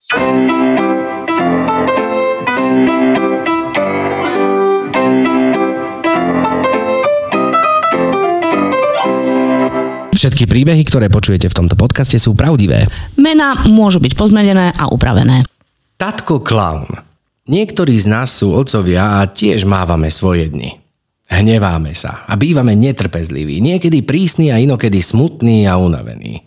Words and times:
Všetky 0.00 0.16
príbehy, 10.48 10.88
ktoré 10.88 11.12
počujete 11.12 11.52
v 11.52 11.56
tomto 11.60 11.76
podcaste 11.76 12.16
sú 12.16 12.32
pravdivé. 12.32 12.88
Mená 13.20 13.52
môžu 13.68 14.00
byť 14.00 14.16
pozmenené 14.16 14.72
a 14.72 14.88
upravené. 14.88 15.44
Tatko 16.00 16.40
klaun. 16.40 16.88
Niektorí 17.52 18.00
z 18.00 18.08
nás 18.08 18.32
sú 18.32 18.56
otcovia 18.56 19.20
a 19.20 19.28
tiež 19.28 19.68
mávame 19.68 20.08
svoje 20.08 20.48
dni. 20.48 20.80
Hneváme 21.28 21.92
sa 21.92 22.24
a 22.24 22.40
bývame 22.40 22.72
netrpezliví, 22.72 23.60
niekedy 23.60 24.00
prísni 24.00 24.48
a 24.48 24.56
inokedy 24.56 25.04
smutní 25.04 25.68
a 25.68 25.76
unavení. 25.76 26.40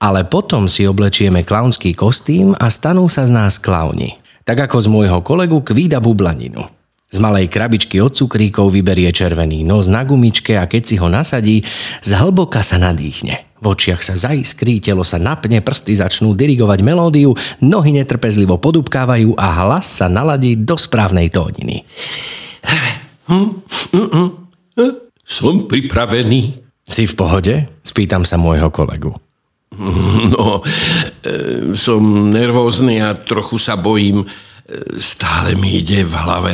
Ale 0.00 0.24
potom 0.24 0.64
si 0.64 0.88
oblečieme 0.88 1.44
klaunský 1.44 1.92
kostým 1.92 2.56
a 2.56 2.72
stanú 2.72 3.04
sa 3.12 3.28
z 3.28 3.36
nás 3.36 3.60
klauni. 3.60 4.16
Tak 4.48 4.66
ako 4.66 4.76
z 4.80 4.88
môjho 4.88 5.20
kolegu 5.20 5.60
Kvída 5.60 6.00
Bublaninu. 6.00 6.64
Z 7.10 7.18
malej 7.20 7.50
krabičky 7.52 8.00
od 8.00 8.16
cukríkov 8.16 8.72
vyberie 8.72 9.12
červený 9.12 9.66
nos 9.66 9.90
na 9.90 10.06
gumičke 10.06 10.56
a 10.56 10.64
keď 10.64 10.82
si 10.86 10.94
ho 10.96 11.10
nasadí, 11.10 11.60
zhlboka 12.06 12.64
sa 12.64 12.78
nadýchne. 12.80 13.50
V 13.60 13.76
očiach 13.76 14.00
sa 14.00 14.16
zaiskrí, 14.16 14.80
telo 14.80 15.04
sa 15.04 15.20
napne, 15.20 15.60
prsty 15.60 16.00
začnú 16.00 16.32
dirigovať 16.32 16.80
melódiu, 16.80 17.36
nohy 17.60 17.92
netrpezlivo 17.92 18.56
podúbkávajú 18.56 19.36
a 19.36 19.46
hlas 19.66 20.00
sa 20.00 20.08
naladí 20.08 20.56
do 20.56 20.80
správnej 20.80 21.28
tóniny. 21.28 21.84
Som 25.20 25.68
pripravený. 25.68 26.56
Si 26.88 27.04
v 27.04 27.14
pohode? 27.14 27.54
Spýtam 27.84 28.24
sa 28.24 28.40
môjho 28.40 28.72
kolegu. 28.72 29.12
No, 30.30 30.62
e, 31.24 31.74
som 31.74 32.30
nervózny 32.30 33.02
a 33.02 33.14
trochu 33.14 33.58
sa 33.58 33.78
bojím. 33.78 34.22
E, 34.22 34.26
stále 34.98 35.54
mi 35.58 35.80
ide 35.80 36.04
v 36.06 36.14
hlave 36.14 36.52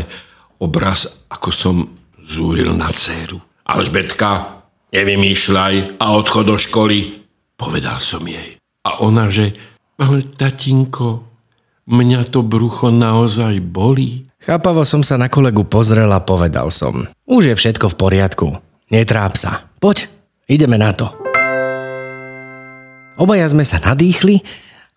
obraz, 0.60 1.26
ako 1.28 1.50
som 1.52 1.76
zúril 2.16 2.72
na 2.72 2.88
dceru. 2.90 3.40
Alžbetka, 3.66 4.62
nevymýšľaj 4.94 6.00
a 6.00 6.06
odchod 6.16 6.44
do 6.46 6.56
školy, 6.56 7.26
povedal 7.58 7.98
som 8.00 8.22
jej. 8.24 8.56
A 8.86 9.02
ona, 9.02 9.26
že, 9.26 9.52
ale 9.98 10.22
tatinko, 10.22 11.26
mňa 11.90 12.30
to 12.30 12.46
brucho 12.46 12.94
naozaj 12.94 13.58
bolí. 13.60 14.26
Chápavo 14.38 14.86
som 14.86 15.02
sa 15.02 15.18
na 15.18 15.26
kolegu 15.26 15.66
pozrel 15.66 16.06
a 16.14 16.22
povedal 16.22 16.70
som. 16.70 17.02
Už 17.26 17.50
je 17.50 17.54
všetko 17.58 17.90
v 17.92 17.98
poriadku. 17.98 18.46
Netráp 18.94 19.34
sa. 19.34 19.66
Poď, 19.82 20.06
ideme 20.46 20.78
na 20.78 20.94
to. 20.94 21.10
Obaja 23.16 23.48
sme 23.48 23.64
sa 23.64 23.80
nadýchli 23.80 24.44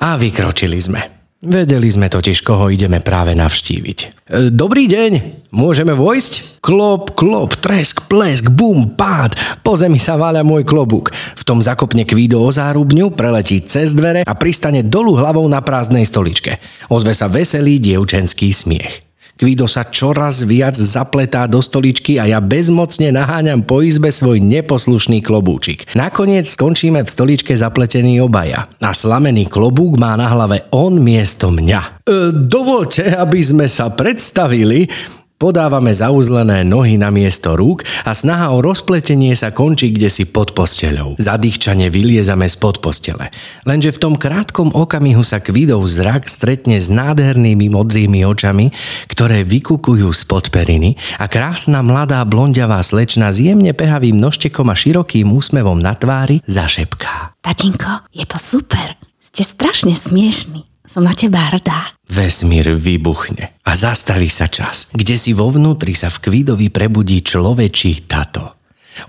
a 0.03 0.19
vykročili 0.19 0.79
sme. 0.79 1.01
Vedeli 1.39 1.87
sme 1.87 2.11
totiž, 2.11 2.43
koho 2.43 2.67
ideme 2.67 2.99
práve 2.99 3.31
navštíviť. 3.31 3.99
E, 4.27 4.51
Dobrý 4.51 4.91
deň, 4.91 5.11
môžeme 5.55 5.95
vojsť? 5.95 6.59
Klop, 6.59 7.15
klop, 7.15 7.55
tresk, 7.55 8.11
plesk, 8.11 8.51
bum, 8.51 8.91
pád. 8.99 9.39
Po 9.63 9.79
zemi 9.79 10.03
sa 10.03 10.19
váľa 10.19 10.43
môj 10.43 10.67
klobúk. 10.67 11.15
V 11.15 11.43
tom 11.47 11.63
zakopne 11.63 12.03
kvído 12.03 12.43
o 12.43 12.51
zárubňu, 12.51 13.15
preletí 13.15 13.63
cez 13.63 13.95
dvere 13.95 14.27
a 14.27 14.33
pristane 14.35 14.83
dolu 14.83 15.15
hlavou 15.15 15.47
na 15.47 15.63
prázdnej 15.63 16.03
stoličke. 16.03 16.59
Ozve 16.91 17.15
sa 17.15 17.31
veselý 17.31 17.79
dievčenský 17.79 18.51
smiech. 18.51 19.08
Kvído 19.39 19.71
sa 19.71 19.87
čoraz 19.87 20.43
viac 20.43 20.75
zapletá 20.75 21.47
do 21.47 21.63
stoličky 21.63 22.19
a 22.19 22.27
ja 22.27 22.43
bezmocne 22.43 23.07
naháňam 23.15 23.63
po 23.63 23.79
izbe 23.79 24.11
svoj 24.11 24.43
neposlušný 24.43 25.23
klobúčik. 25.23 25.87
Nakoniec 25.95 26.43
skončíme 26.43 26.99
v 26.99 27.07
stoličke 27.07 27.55
zapletení 27.55 28.19
obaja. 28.19 28.67
A 28.83 28.91
slamený 28.91 29.47
klobúk 29.47 29.95
má 29.95 30.19
na 30.19 30.27
hlave 30.27 30.67
on 30.75 30.99
miesto 30.99 31.55
mňa. 31.55 32.03
E, 32.03 32.35
dovolte, 32.35 33.15
aby 33.15 33.39
sme 33.39 33.71
sa 33.71 33.87
predstavili. 33.87 34.91
Podávame 35.39 35.95
zauzlené 35.95 36.67
nohy 36.67 36.99
na 36.99 37.15
miesto 37.15 37.55
rúk 37.55 37.87
a 38.03 38.11
snaha 38.11 38.51
o 38.51 38.59
rozpletenie 38.59 39.31
sa 39.39 39.55
končí 39.55 39.87
kde 39.95 40.11
si 40.11 40.27
pod 40.27 40.51
posteľou. 40.51 41.15
Zadýchčane 41.15 41.87
vyliezame 41.87 42.43
spod 42.51 42.83
postele. 42.83 43.31
Lenže 43.63 43.95
v 43.95 44.01
tom 44.03 44.13
krátkom 44.19 44.75
okamihu 44.75 45.23
sa 45.23 45.39
Kvidov 45.39 45.87
zrak 45.87 46.27
stretne 46.27 46.75
s 46.75 46.91
nádhernými 46.91 47.71
modrými 47.71 48.27
očami, 48.27 48.75
ktoré 49.07 49.47
vykukujú 49.47 50.11
spod 50.11 50.51
periny 50.51 50.99
a 51.15 51.31
krásna 51.31 51.79
mladá 51.87 52.19
blondiavá 52.27 52.83
slečna 52.83 53.31
s 53.31 53.39
jemne 53.39 53.71
pehavým 53.71 54.19
nožtekom 54.19 54.67
a 54.67 54.75
širokým 54.75 55.31
úsmevom 55.31 55.79
na 55.79 55.95
tvári 55.95 56.43
zašepká. 56.51 57.39
Tatinko, 57.39 58.11
je 58.11 58.27
to 58.27 58.35
super. 58.35 58.99
Ste 59.23 59.47
strašne 59.47 59.95
smiešní. 59.95 60.68
Som 60.89 61.05
na 61.05 61.13
teba 61.13 61.53
hrdá. 61.53 61.93
Vesmír 62.09 62.73
vybuchne 62.73 63.53
a 63.61 63.71
zastaví 63.77 64.25
sa 64.25 64.49
čas, 64.49 64.89
kde 64.89 65.21
si 65.21 65.37
vo 65.37 65.45
vnútri 65.53 65.93
sa 65.93 66.09
v 66.09 66.17
Kvidovi 66.17 66.73
prebudí 66.73 67.21
človečí 67.21 68.09
tato. 68.09 68.57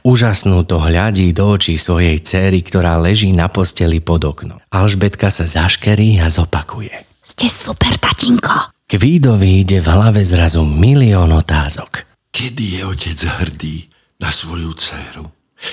Úžasnú 0.04 0.68
to 0.68 0.76
hľadí 0.76 1.32
do 1.32 1.56
očí 1.56 1.80
svojej 1.80 2.20
céry, 2.20 2.60
ktorá 2.60 3.00
leží 3.00 3.32
na 3.32 3.48
posteli 3.48 4.04
pod 4.04 4.28
oknom. 4.28 4.60
Alžbetka 4.68 5.32
sa 5.32 5.48
zaškerí 5.48 6.20
a 6.20 6.28
zopakuje. 6.28 6.92
Ste 7.24 7.48
super, 7.48 7.96
tatinko. 7.96 8.76
Kvídovi 8.84 9.64
ide 9.64 9.80
v 9.80 9.88
hlave 9.88 10.20
zrazu 10.20 10.60
milión 10.68 11.32
otázok. 11.32 12.04
Kedy 12.28 12.76
je 12.76 12.80
otec 12.84 13.18
hrdý 13.40 13.88
na 14.20 14.28
svoju 14.28 14.76
dceru? 14.76 15.24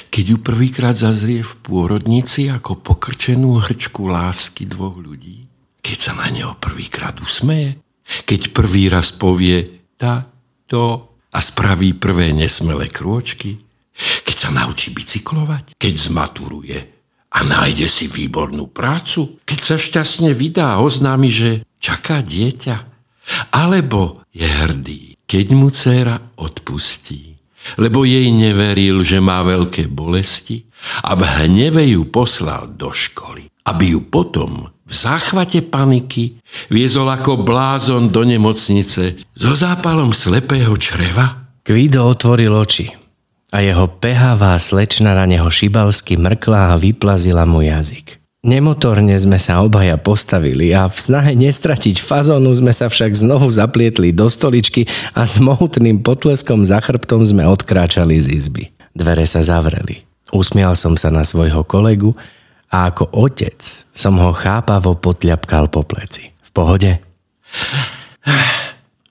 Keď 0.07 0.23
ju 0.23 0.37
prvýkrát 0.39 0.95
zazrie 0.95 1.43
v 1.43 1.53
pôrodnici 1.63 2.47
ako 2.47 2.79
pokrčenú 2.79 3.59
hrčku 3.59 4.07
lásky 4.07 4.63
dvoch 4.63 4.95
ľudí? 4.95 5.46
Keď 5.87 5.99
sa 6.03 6.19
na 6.19 6.27
neho 6.27 6.51
prvýkrát 6.59 7.15
usmeje? 7.23 7.79
Keď 8.27 8.51
prvý 8.51 8.91
raz 8.91 9.15
povie 9.15 9.87
tá, 9.95 10.27
to 10.67 11.15
a 11.31 11.39
spraví 11.39 11.95
prvé 11.95 12.35
nesmelé 12.35 12.91
krôčky? 12.91 13.55
Keď 14.27 14.35
sa 14.35 14.49
naučí 14.51 14.91
bicyklovať? 14.91 15.79
Keď 15.79 15.95
zmaturuje 15.95 16.77
a 17.31 17.39
nájde 17.39 17.87
si 17.87 18.11
výbornú 18.11 18.67
prácu? 18.67 19.39
Keď 19.47 19.59
sa 19.63 19.75
šťastne 19.79 20.35
vydá 20.35 20.75
a 20.75 20.83
oznámi, 20.83 21.31
že 21.31 21.63
čaká 21.79 22.19
dieťa? 22.19 22.77
Alebo 23.55 24.27
je 24.35 24.43
hrdý, 24.43 25.15
keď 25.23 25.45
mu 25.55 25.71
dcéra 25.71 26.19
odpustí? 26.35 27.39
Lebo 27.79 28.03
jej 28.03 28.27
neveril, 28.35 29.07
že 29.07 29.23
má 29.23 29.39
veľké 29.39 29.87
bolesti 29.87 30.67
a 31.07 31.15
v 31.15 31.23
hneve 31.23 31.83
ju 31.95 32.11
poslal 32.11 32.75
do 32.75 32.91
školy, 32.91 33.47
aby 33.67 33.95
ju 33.95 34.03
potom 34.07 34.67
v 34.87 34.93
záchvate 34.95 35.67
paniky 35.67 36.39
viezol 36.71 37.11
ako 37.11 37.43
blázon 37.43 38.07
do 38.07 38.23
nemocnice 38.23 39.19
so 39.35 39.51
zápalom 39.51 40.15
slepého 40.15 40.71
čreva? 40.79 41.51
Kvido 41.67 42.07
otvoril 42.07 42.55
oči 42.55 42.87
a 43.51 43.63
jeho 43.63 43.87
pehavá 43.87 44.55
slečna 44.59 45.15
na 45.15 45.23
neho 45.27 45.47
šibalsky 45.47 46.19
mrkla 46.19 46.75
a 46.75 46.79
vyplazila 46.79 47.47
mu 47.47 47.63
jazyk. 47.63 48.19
Nemotorne 48.47 49.17
sme 49.19 49.35
sa 49.41 49.59
obaja 49.59 49.99
postavili 49.99 50.71
a 50.71 50.87
v 50.87 50.95
snahe 50.95 51.35
nestratiť 51.35 51.99
fazónu 51.99 52.53
sme 52.55 52.71
sa 52.71 52.87
však 52.87 53.11
znovu 53.11 53.51
zaplietli 53.51 54.15
do 54.15 54.31
stoličky 54.31 54.87
a 55.11 55.27
s 55.27 55.41
mohutným 55.43 55.99
potleskom 55.99 56.63
za 56.63 56.79
chrbtom 56.79 57.27
sme 57.27 57.43
odkráčali 57.43 58.15
z 58.15 58.39
izby. 58.39 58.71
Dvere 58.95 59.27
sa 59.27 59.43
zavreli. 59.43 60.07
Usmial 60.31 60.75
som 60.79 60.95
sa 60.95 61.11
na 61.11 61.27
svojho 61.27 61.63
kolegu 61.63 62.15
a 62.67 62.91
ako 62.91 63.15
otec 63.15 63.59
som 63.95 64.19
ho 64.19 64.35
chápavo 64.35 64.99
potľapkal 64.99 65.71
po 65.71 65.87
pleci. 65.87 66.27
V 66.27 66.49
pohode? 66.51 66.91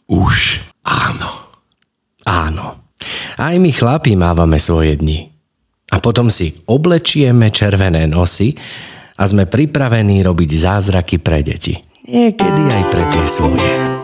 Už 0.07 0.61
áno. 0.85 1.31
Áno. 2.27 2.67
Aj 3.37 3.55
my 3.57 3.71
chlapí 3.73 4.19
mávame 4.19 4.61
svoje 4.61 4.99
dni. 5.01 5.31
A 5.95 6.03
potom 6.03 6.29
si 6.29 6.53
oblečieme 6.67 7.49
červené 7.55 8.11
nosy 8.11 8.59
a 9.17 9.23
sme 9.25 9.49
pripravení 9.49 10.21
robiť 10.21 10.51
zázraky 10.53 11.23
pre 11.23 11.41
deti. 11.41 11.79
Niekedy 12.07 12.63
aj 12.71 12.85
pre 12.93 13.05
tie 13.09 13.25
svoje. 13.25 13.96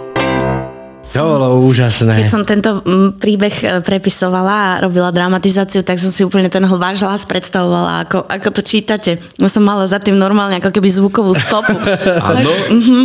To 1.03 1.35
bolo 1.35 1.67
úžasné. 1.67 2.27
Keď 2.27 2.31
som 2.31 2.47
tento 2.47 2.79
mm, 2.79 3.19
príbeh 3.19 3.55
e, 3.59 3.67
prepisovala 3.83 4.55
a 4.55 4.87
robila 4.87 5.11
dramatizáciu, 5.11 5.83
tak 5.83 5.99
som 5.99 6.15
si 6.15 6.23
úplne 6.23 6.47
ten 6.47 6.63
váš 6.63 7.03
hlas 7.03 7.27
predstavovala, 7.27 8.07
ako, 8.07 8.23
ako 8.31 8.49
to 8.55 8.63
čítate. 8.63 9.19
Ja 9.19 9.51
som 9.51 9.67
mala 9.67 9.91
za 9.91 9.99
tým 9.99 10.15
normálne 10.15 10.63
ako 10.63 10.71
keby 10.71 10.89
zvukovú 10.95 11.35
stopu. 11.35 11.75
Áno. 12.31 12.55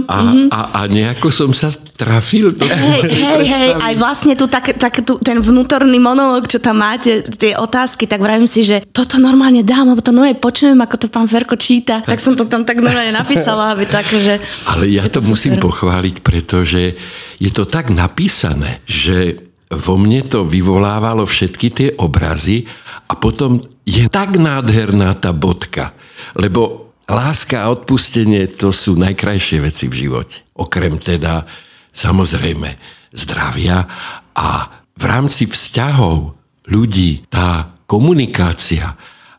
a, 0.05 0.17
a, 0.53 0.59
a 0.77 0.79
nejako 0.85 1.33
som 1.33 1.49
sa 1.57 1.73
trafil. 1.97 2.53
do 2.53 2.69
Hej, 2.69 3.01
hej, 3.09 3.43
hej, 3.49 3.71
aj 3.73 3.93
vlastne 3.97 4.37
tu, 4.37 4.45
tak, 4.45 4.77
tak, 4.77 5.01
tu 5.01 5.17
ten 5.17 5.41
vnútorný 5.41 5.97
monológ, 5.97 6.45
čo 6.45 6.61
tam 6.61 6.85
máte, 6.85 7.25
tie 7.25 7.57
otázky, 7.57 8.05
tak 8.05 8.21
vravím 8.21 8.45
si, 8.45 8.61
že 8.61 8.85
toto 8.93 9.17
normálne 9.17 9.65
dám, 9.65 9.89
lebo 9.89 10.05
to 10.05 10.13
nové 10.13 10.37
počujem, 10.37 10.77
ako 10.77 10.95
to 11.01 11.07
pán 11.09 11.25
Ferko 11.25 11.57
číta. 11.57 12.05
Tak 12.05 12.21
som 12.21 12.37
to 12.37 12.45
tam 12.45 12.61
tak 12.61 12.77
normálne 12.77 13.09
napísala, 13.09 13.73
aby 13.73 13.89
to 13.89 13.97
akože... 13.97 14.33
Ale 14.69 14.85
ja 14.85 15.01
je 15.09 15.17
to 15.17 15.19
musím 15.25 15.57
super. 15.57 15.65
pochváliť, 15.73 16.15
pretože 16.21 16.93
je 17.37 17.51
to 17.53 17.69
tak 17.69 17.93
napísané, 17.93 18.81
že 18.89 19.47
vo 19.67 19.99
mne 19.99 20.23
to 20.23 20.47
vyvolávalo 20.47 21.27
všetky 21.27 21.67
tie 21.69 21.89
obrazy 21.99 22.63
a 23.11 23.19
potom 23.19 23.59
je 23.83 24.07
tak 24.07 24.39
nádherná 24.39 25.11
tá 25.15 25.35
bodka, 25.35 25.91
lebo 26.39 26.91
láska 27.07 27.67
a 27.67 27.71
odpustenie 27.71 28.47
to 28.51 28.71
sú 28.71 28.95
najkrajšie 28.99 29.63
veci 29.63 29.85
v 29.87 30.07
živote. 30.07 30.43
Okrem 30.59 30.99
teda 30.99 31.43
samozrejme 31.91 32.69
zdravia 33.15 33.87
a 34.35 34.49
v 34.97 35.03
rámci 35.03 35.47
vzťahov 35.47 36.35
ľudí 36.67 37.27
tá 37.31 37.71
komunikácia 37.87 38.91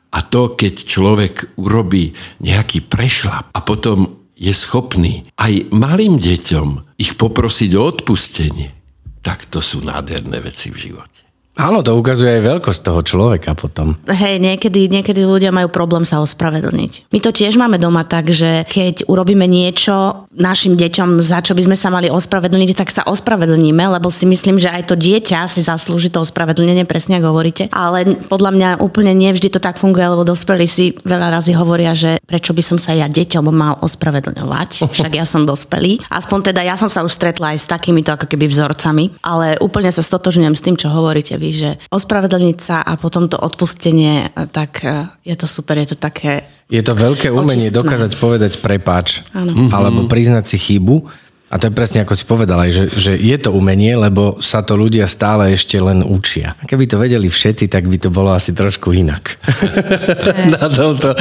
a 0.08 0.18
to, 0.24 0.56
keď 0.56 0.74
človek 0.88 1.34
urobí 1.60 2.16
nejaký 2.40 2.88
prešlap 2.88 3.52
a 3.52 3.60
potom 3.60 4.24
je 4.38 4.54
schopný 4.54 5.28
aj 5.36 5.68
malým 5.74 6.16
deťom 6.16 6.87
ich 6.98 7.14
poprosiť 7.14 7.70
o 7.78 7.82
odpustenie, 7.86 8.74
tak 9.22 9.46
to 9.46 9.62
sú 9.62 9.86
nádherné 9.86 10.42
veci 10.42 10.74
v 10.74 10.90
živote. 10.90 11.27
Áno, 11.58 11.82
to 11.82 11.98
ukazuje 11.98 12.38
aj 12.38 12.42
veľkosť 12.54 12.80
toho 12.86 13.02
človeka 13.02 13.50
potom. 13.58 13.98
Hej, 14.06 14.38
niekedy, 14.38 14.86
niekedy 14.86 15.26
ľudia 15.26 15.50
majú 15.50 15.66
problém 15.74 16.06
sa 16.06 16.22
ospravedlniť. 16.22 17.10
My 17.10 17.18
to 17.18 17.34
tiež 17.34 17.58
máme 17.58 17.82
doma 17.82 18.06
tak, 18.06 18.30
že 18.30 18.62
keď 18.70 19.10
urobíme 19.10 19.42
niečo 19.42 20.30
našim 20.30 20.78
deťom, 20.78 21.18
za 21.18 21.42
čo 21.42 21.58
by 21.58 21.66
sme 21.66 21.74
sa 21.74 21.90
mali 21.90 22.06
ospravedlniť, 22.14 22.70
tak 22.78 22.94
sa 22.94 23.02
ospravedlníme, 23.10 23.90
lebo 23.90 24.06
si 24.06 24.30
myslím, 24.30 24.62
že 24.62 24.70
aj 24.70 24.86
to 24.86 24.94
dieťa 24.94 25.50
si 25.50 25.66
zaslúži 25.66 26.14
to 26.14 26.22
ospravedlnenie, 26.22 26.86
presne 26.86 27.18
ako 27.18 27.34
hovoríte. 27.34 27.66
Ale 27.74 28.14
podľa 28.30 28.54
mňa 28.54 28.68
úplne 28.78 29.10
nevždy 29.18 29.50
to 29.50 29.58
tak 29.58 29.82
funguje, 29.82 30.06
lebo 30.06 30.22
dospelí 30.22 30.70
si 30.70 30.94
veľa 31.02 31.42
razy 31.42 31.58
hovoria, 31.58 31.90
že 31.90 32.22
prečo 32.22 32.54
by 32.54 32.62
som 32.62 32.78
sa 32.78 32.94
ja 32.94 33.10
deťom 33.10 33.50
mal 33.50 33.82
ospravedlňovať, 33.82 34.70
však 34.94 35.12
ja 35.18 35.26
som 35.26 35.42
dospelý. 35.42 36.06
Aspoň 36.06 36.54
teda 36.54 36.62
ja 36.62 36.78
som 36.78 36.86
sa 36.86 37.02
už 37.02 37.10
stretla 37.10 37.58
aj 37.58 37.58
s 37.58 37.66
takýmito 37.66 38.14
ako 38.14 38.30
keby 38.30 38.46
vzorcami, 38.46 39.18
ale 39.26 39.58
úplne 39.58 39.90
sa 39.90 40.06
stotožňujem 40.06 40.54
s 40.54 40.62
tým, 40.62 40.78
čo 40.78 40.86
hovoríte 40.94 41.34
vy 41.34 41.47
že 41.50 41.70
ospravedlniť 41.92 42.58
sa 42.58 42.82
a 42.84 42.96
potom 42.96 43.26
to 43.26 43.36
odpustenie, 43.36 44.30
tak 44.52 44.84
e, 44.84 45.08
je 45.24 45.36
to 45.36 45.46
super, 45.50 45.76
je 45.78 45.94
to 45.94 45.98
také... 45.98 46.46
Je 46.68 46.84
to 46.84 46.92
veľké 46.92 47.32
umenie 47.32 47.72
očistné. 47.72 47.78
dokázať 47.80 48.12
povedať 48.20 48.52
prepáč, 48.60 49.24
Áno. 49.32 49.72
alebo 49.72 50.04
priznať 50.04 50.44
si 50.44 50.56
chybu. 50.60 51.08
A 51.48 51.56
to 51.56 51.72
je 51.72 51.72
presne 51.72 52.04
ako 52.04 52.12
si 52.12 52.28
povedala, 52.28 52.68
že, 52.68 52.92
že 52.92 53.16
je 53.16 53.36
to 53.40 53.56
umenie, 53.56 53.96
lebo 53.96 54.36
sa 54.44 54.60
to 54.60 54.76
ľudia 54.76 55.08
stále 55.08 55.48
ešte 55.56 55.80
len 55.80 56.04
učia. 56.04 56.52
A 56.60 56.68
keby 56.68 56.84
to 56.84 57.00
vedeli 57.00 57.32
všetci, 57.32 57.72
tak 57.72 57.88
by 57.88 57.96
to 57.96 58.12
bolo 58.12 58.36
asi 58.36 58.52
trošku 58.52 58.92
inak. 58.92 59.40
Na 60.60 60.68
tomto 60.68 61.16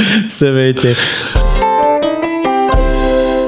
viete. 0.51 0.99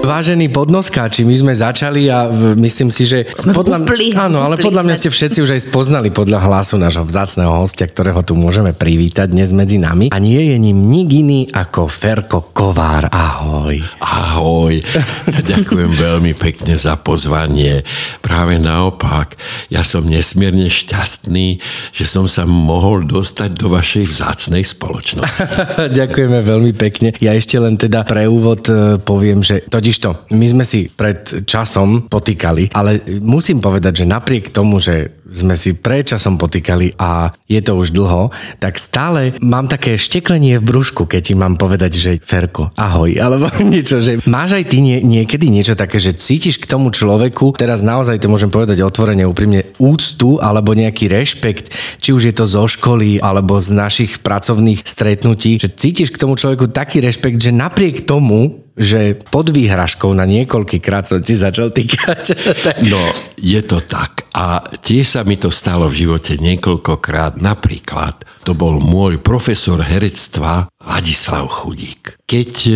Vážení 0.09 0.49
podnoskáči, 0.49 1.21
my 1.21 1.37
sme 1.37 1.53
začali 1.53 2.09
a 2.09 2.33
myslím 2.57 2.89
si, 2.89 3.05
že... 3.05 3.29
Sme 3.37 3.53
podľa, 3.53 3.85
húpli, 3.85 4.09
áno, 4.17 4.41
ale 4.41 4.57
podľa 4.57 4.81
mňa 4.81 4.95
ste 4.97 5.13
všetci 5.13 5.45
už 5.45 5.53
aj 5.53 5.61
spoznali 5.69 6.09
podľa 6.09 6.49
hlasu 6.49 6.81
nášho 6.81 7.05
vzácného 7.05 7.53
hostia, 7.53 7.85
ktorého 7.85 8.25
tu 8.25 8.33
môžeme 8.33 8.73
privítať 8.73 9.29
dnes 9.29 9.53
medzi 9.53 9.77
nami. 9.77 10.09
A 10.09 10.17
nie 10.17 10.49
je 10.49 10.57
ním 10.57 10.89
nik 10.89 11.13
iný 11.13 11.45
ako 11.53 11.85
Ferko 11.85 12.41
Kovár. 12.41 13.05
Ahoj. 13.13 13.77
Ahoj. 14.01 14.81
Ja 15.29 15.61
ďakujem 15.61 15.93
veľmi 15.93 16.33
pekne 16.33 16.73
za 16.73 16.97
pozvanie. 16.97 17.85
Práve 18.25 18.57
naopak, 18.57 19.37
ja 19.69 19.85
som 19.85 20.09
nesmierne 20.09 20.73
šťastný, 20.73 21.61
že 21.93 22.05
som 22.09 22.25
sa 22.25 22.49
mohol 22.49 23.05
dostať 23.05 23.53
do 23.53 23.69
vašej 23.69 24.09
vzácnej 24.09 24.65
spoločnosti. 24.65 25.45
Ďakujeme 26.01 26.41
veľmi 26.41 26.73
pekne. 26.73 27.13
Ja 27.21 27.37
ešte 27.37 27.61
len 27.61 27.77
teda 27.77 28.01
pre 28.09 28.25
úvod 28.25 28.65
e, 28.73 28.97
poviem, 28.97 29.45
že 29.45 29.61
to 29.99 30.25
my 30.33 30.45
sme 30.47 30.63
si 30.63 30.87
pred 30.87 31.43
časom 31.45 32.07
potýkali, 32.07 32.71
ale 32.73 33.03
musím 33.19 33.59
povedať, 33.59 34.03
že 34.03 34.05
napriek 34.07 34.55
tomu, 34.55 34.79
že 34.79 35.18
sme 35.29 35.55
si 35.55 35.77
pred 35.77 36.05
časom 36.05 36.35
potýkali 36.35 36.97
a 36.97 37.33
je 37.45 37.59
to 37.61 37.77
už 37.77 37.93
dlho, 37.93 38.33
tak 38.57 38.81
stále 38.81 39.37
mám 39.41 39.69
také 39.69 39.95
šteklenie 39.95 40.57
v 40.59 40.67
brúšku, 40.67 41.05
keď 41.05 41.21
ti 41.21 41.33
mám 41.37 41.55
povedať, 41.55 41.91
že 41.97 42.11
Ferko, 42.21 42.73
ahoj, 42.75 43.13
alebo 43.25 43.49
niečo, 43.63 44.01
že 44.01 44.21
máš 44.25 44.59
aj 44.59 44.65
ty 44.69 44.77
nie, 44.81 45.01
niekedy 45.01 45.49
niečo 45.49 45.77
také, 45.77 46.01
že 46.01 46.17
cítiš 46.17 46.61
k 46.61 46.69
tomu 46.69 46.89
človeku, 46.89 47.55
teraz 47.57 47.85
naozaj 47.85 48.21
to 48.21 48.31
môžem 48.31 48.49
povedať 48.49 48.81
otvorene, 48.81 49.25
úprimne, 49.25 49.65
úctu 49.77 50.41
alebo 50.41 50.73
nejaký 50.73 51.09
rešpekt, 51.09 51.71
či 52.01 52.09
už 52.13 52.29
je 52.29 52.33
to 52.35 52.45
zo 52.49 52.65
školy 52.65 53.21
alebo 53.21 53.57
z 53.57 53.73
našich 53.73 54.21
pracovných 54.21 54.85
stretnutí, 54.85 55.61
že 55.61 55.69
cítiš 55.71 56.13
k 56.13 56.21
tomu 56.21 56.35
človeku 56.37 56.71
taký 56.71 57.01
rešpekt, 57.03 57.39
že 57.41 57.51
napriek 57.55 58.05
tomu, 58.05 58.69
že 58.79 59.19
pod 59.27 59.51
výhražkou 59.51 60.15
na 60.15 60.23
niekoľkýkrát 60.23 61.03
som 61.11 61.19
ti 61.19 61.35
začal 61.35 61.75
týkať. 61.75 62.31
no, 62.93 63.01
je 63.35 63.59
to 63.59 63.83
tak. 63.83 64.28
A 64.39 64.63
tiež 64.63 65.19
sa 65.19 65.21
mi 65.27 65.35
to 65.35 65.51
stalo 65.51 65.91
v 65.91 66.07
živote 66.07 66.39
niekoľkokrát. 66.39 67.43
Napríklad, 67.43 68.23
to 68.47 68.55
bol 68.55 68.79
môj 68.79 69.19
profesor 69.19 69.83
herectva 69.83 70.71
Ladislav 70.79 71.51
Chudík. 71.51 72.23
Keď 72.23 72.53
e, 72.71 72.75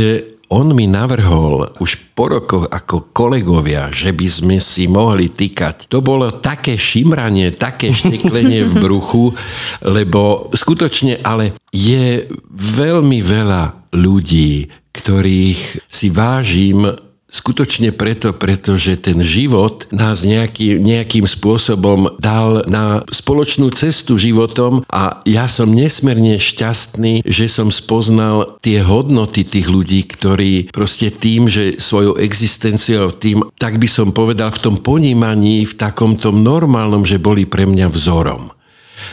on 0.51 0.75
mi 0.75 0.92
navrhol 0.92 1.71
už 1.80 2.12
po 2.12 2.27
rokoch 2.27 2.68
ako 2.68 3.15
kolegovia, 3.15 3.88
že 3.95 4.12
by 4.12 4.27
sme 4.27 4.57
si 4.60 4.92
mohli 4.92 5.31
týkať. 5.31 5.88
To 5.88 6.04
bolo 6.04 6.36
také 6.44 6.75
šimranie, 6.75 7.56
také 7.56 7.95
šteklenie 7.95 8.68
v 8.68 8.74
bruchu, 8.83 9.31
lebo 9.88 10.51
skutočne 10.51 11.24
ale 11.24 11.56
je 11.71 12.27
veľmi 12.60 13.24
veľa 13.24 13.95
ľudí, 13.95 14.68
ktorých 14.92 15.88
si 15.88 16.12
vážim 16.12 16.92
skutočne 17.33 17.89
preto, 17.89 18.30
pretože 18.30 18.94
ten 19.01 19.18
život 19.25 19.89
nás 19.89 20.21
nejaký, 20.21 20.77
nejakým 20.77 21.25
spôsobom 21.25 22.21
dal 22.21 22.62
na 22.69 23.01
spoločnú 23.09 23.74
cestu 23.74 24.21
životom 24.21 24.85
a 24.85 25.25
ja 25.25 25.50
som 25.50 25.74
nesmierne 25.74 26.38
šťastný, 26.38 27.25
že 27.25 27.50
som 27.50 27.74
spoznal 27.74 28.62
tie 28.62 28.85
hodnoty 28.85 29.41
tých 29.41 29.65
ľudí, 29.65 30.06
ktorí 30.06 30.69
proste 30.69 31.09
tým, 31.09 31.50
že 31.50 31.81
svojou 31.81 32.21
existenciou 32.21 33.09
tým, 33.09 33.41
tak 33.57 33.81
by 33.81 33.89
som 33.89 34.13
povedal, 34.13 34.53
v 34.53 34.62
tom 34.62 34.75
ponímaní, 34.77 35.65
v 35.65 35.74
takom 35.74 36.13
tom 36.13 36.45
normálnom, 36.45 37.01
že 37.01 37.18
boli 37.18 37.50
pre 37.50 37.65
mňa 37.65 37.89
vzorom. 37.89 38.53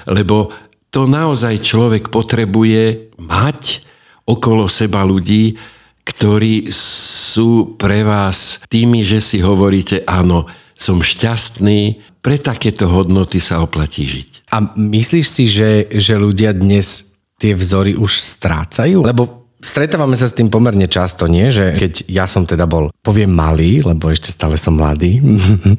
Lebo 0.04 0.52
to 0.92 1.08
naozaj 1.08 1.64
človek 1.64 2.12
potrebuje 2.12 3.16
mať 3.16 3.88
okolo 4.28 4.68
seba 4.68 5.06
ľudí, 5.08 5.56
ktorí 6.04 6.72
sú 6.74 7.76
pre 7.76 8.02
vás 8.02 8.60
tými, 8.66 9.04
že 9.04 9.20
si 9.20 9.38
hovoríte, 9.40 10.02
áno, 10.08 10.48
som 10.74 11.00
šťastný, 11.04 12.00
pre 12.20 12.36
takéto 12.36 12.88
hodnoty 12.88 13.40
sa 13.40 13.64
oplatí 13.64 14.04
žiť. 14.04 14.52
A 14.52 14.76
myslíš 14.76 15.26
si, 15.26 15.44
že, 15.48 15.88
že 15.88 16.20
ľudia 16.20 16.52
dnes 16.52 17.16
tie 17.40 17.56
vzory 17.56 17.96
už 17.96 18.12
strácajú? 18.12 19.00
Lebo 19.00 19.40
stretávame 19.60 20.16
sa 20.16 20.28
s 20.28 20.36
tým 20.36 20.52
pomerne 20.52 20.84
často, 20.84 21.24
nie? 21.24 21.48
Že 21.48 21.80
keď 21.80 21.92
ja 22.08 22.24
som 22.28 22.44
teda 22.44 22.68
bol, 22.68 22.92
poviem 23.00 23.32
malý, 23.32 23.80
lebo 23.80 24.12
ešte 24.12 24.32
stále 24.32 24.60
som 24.60 24.76
mladý. 24.76 25.20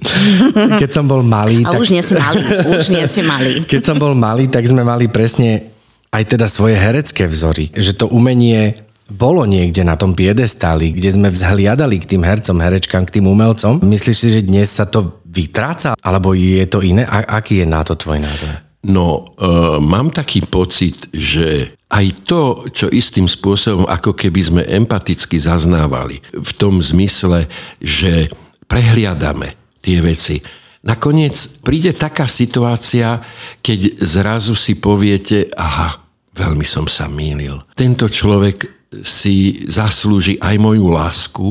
keď 0.82 0.90
som 0.90 1.06
bol 1.06 1.22
malý... 1.22 1.62
A 1.66 1.78
tak... 1.78 1.82
už 1.82 1.94
nie 1.94 2.02
si 2.02 2.14
malý, 2.18 2.42
už 2.74 2.88
nie 2.90 3.06
si 3.06 3.22
malý. 3.22 3.54
keď 3.72 3.82
som 3.86 3.98
bol 4.02 4.14
malý, 4.18 4.50
tak 4.50 4.66
sme 4.66 4.82
mali 4.82 5.10
presne 5.10 5.70
aj 6.10 6.24
teda 6.26 6.50
svoje 6.50 6.78
herecké 6.78 7.30
vzory. 7.30 7.70
Že 7.74 7.92
to 8.02 8.06
umenie 8.10 8.82
bolo 9.12 9.44
niekde 9.44 9.84
na 9.84 10.00
tom 10.00 10.16
piedestáli, 10.16 10.96
kde 10.96 11.12
sme 11.12 11.28
vzhliadali 11.28 12.00
k 12.00 12.16
tým 12.16 12.24
hercom, 12.24 12.64
herečkám, 12.64 13.04
k 13.04 13.20
tým 13.20 13.28
umelcom. 13.28 13.84
Myslíš 13.84 14.18
si, 14.18 14.30
že 14.32 14.48
dnes 14.48 14.72
sa 14.72 14.88
to 14.88 15.22
vytráca? 15.28 16.00
Alebo 16.00 16.32
je 16.32 16.64
to 16.72 16.80
iné? 16.80 17.04
A, 17.04 17.38
aký 17.40 17.62
je 17.62 17.68
na 17.68 17.84
to 17.84 18.00
tvoj 18.00 18.24
názor? 18.24 18.64
No, 18.82 19.30
e, 19.38 19.48
mám 19.84 20.10
taký 20.10 20.42
pocit, 20.48 21.12
že 21.14 21.78
aj 21.92 22.06
to, 22.26 22.66
čo 22.72 22.88
istým 22.88 23.28
spôsobom, 23.28 23.86
ako 23.86 24.16
keby 24.16 24.42
sme 24.42 24.62
empaticky 24.64 25.38
zaznávali, 25.38 26.24
v 26.32 26.52
tom 26.56 26.80
zmysle, 26.82 27.46
že 27.78 28.32
prehliadame 28.66 29.54
tie 29.84 30.00
veci. 30.00 30.40
Nakoniec 30.82 31.62
príde 31.62 31.94
taká 31.94 32.26
situácia, 32.26 33.22
keď 33.62 34.02
zrazu 34.02 34.58
si 34.58 34.82
poviete, 34.82 35.52
aha, 35.54 36.02
veľmi 36.34 36.66
som 36.66 36.90
sa 36.90 37.06
mýlil. 37.06 37.62
Tento 37.78 38.10
človek 38.10 38.81
si 39.00 39.64
zaslúži 39.72 40.36
aj 40.44 40.56
moju 40.60 40.92
lásku 40.92 41.48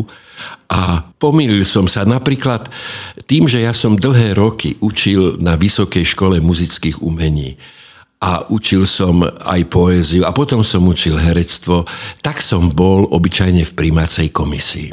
a 0.68 1.00
pomýlil 1.16 1.64
som 1.64 1.88
sa 1.88 2.04
napríklad 2.04 2.68
tým, 3.25 3.49
že 3.49 3.64
ja 3.64 3.73
som 3.73 3.97
dlhé 3.97 4.37
roky 4.37 4.76
učil 4.85 5.40
na 5.40 5.56
Vysokej 5.56 6.04
škole 6.04 6.44
muzických 6.44 7.00
umení 7.00 7.56
a 8.20 8.44
učil 8.52 8.85
som 8.85 9.25
aj 9.25 9.61
poéziu 9.73 10.28
a 10.28 10.37
potom 10.37 10.61
som 10.61 10.85
učil 10.85 11.16
herectvo, 11.16 11.88
tak 12.20 12.44
som 12.44 12.68
bol 12.68 13.09
obyčajne 13.09 13.64
v 13.64 13.73
príjmacej 13.73 14.28
komisii. 14.28 14.92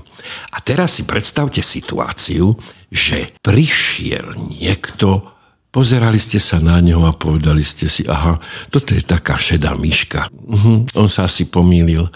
A 0.55 0.63
teraz 0.63 0.95
si 0.95 1.03
predstavte 1.03 1.59
situáciu, 1.59 2.55
že 2.87 3.35
prišiel 3.43 4.39
niekto 4.47 5.35
Pozerali 5.67 6.17
ste 6.17 6.41
sa 6.41 6.57
na 6.57 6.81
neho 6.81 7.05
a 7.05 7.13
povedali 7.13 7.61
ste 7.61 7.85
si, 7.85 8.01
aha, 8.07 8.41
toto 8.73 8.97
je 8.97 9.03
taká 9.03 9.37
šedá 9.37 9.77
myška. 9.77 10.25
Uh-huh, 10.31 10.81
on 10.97 11.05
sa 11.05 11.29
asi 11.29 11.45
pomýlil. 11.53 12.07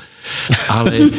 Ale 0.69 1.09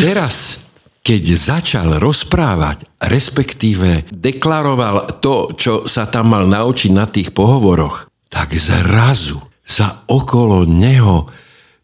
teraz, 0.00 0.66
keď 1.00 1.22
začal 1.34 1.88
rozprávať, 1.98 2.86
respektíve 3.00 4.10
deklaroval 4.12 5.20
to, 5.24 5.52
čo 5.56 5.74
sa 5.88 6.06
tam 6.06 6.32
mal 6.36 6.44
naučiť 6.44 6.90
na 6.92 7.08
tých 7.08 7.32
pohovoroch, 7.32 8.10
tak 8.30 8.54
zrazu 8.54 9.40
sa 9.64 10.02
okolo 10.06 10.66
neho 10.66 11.26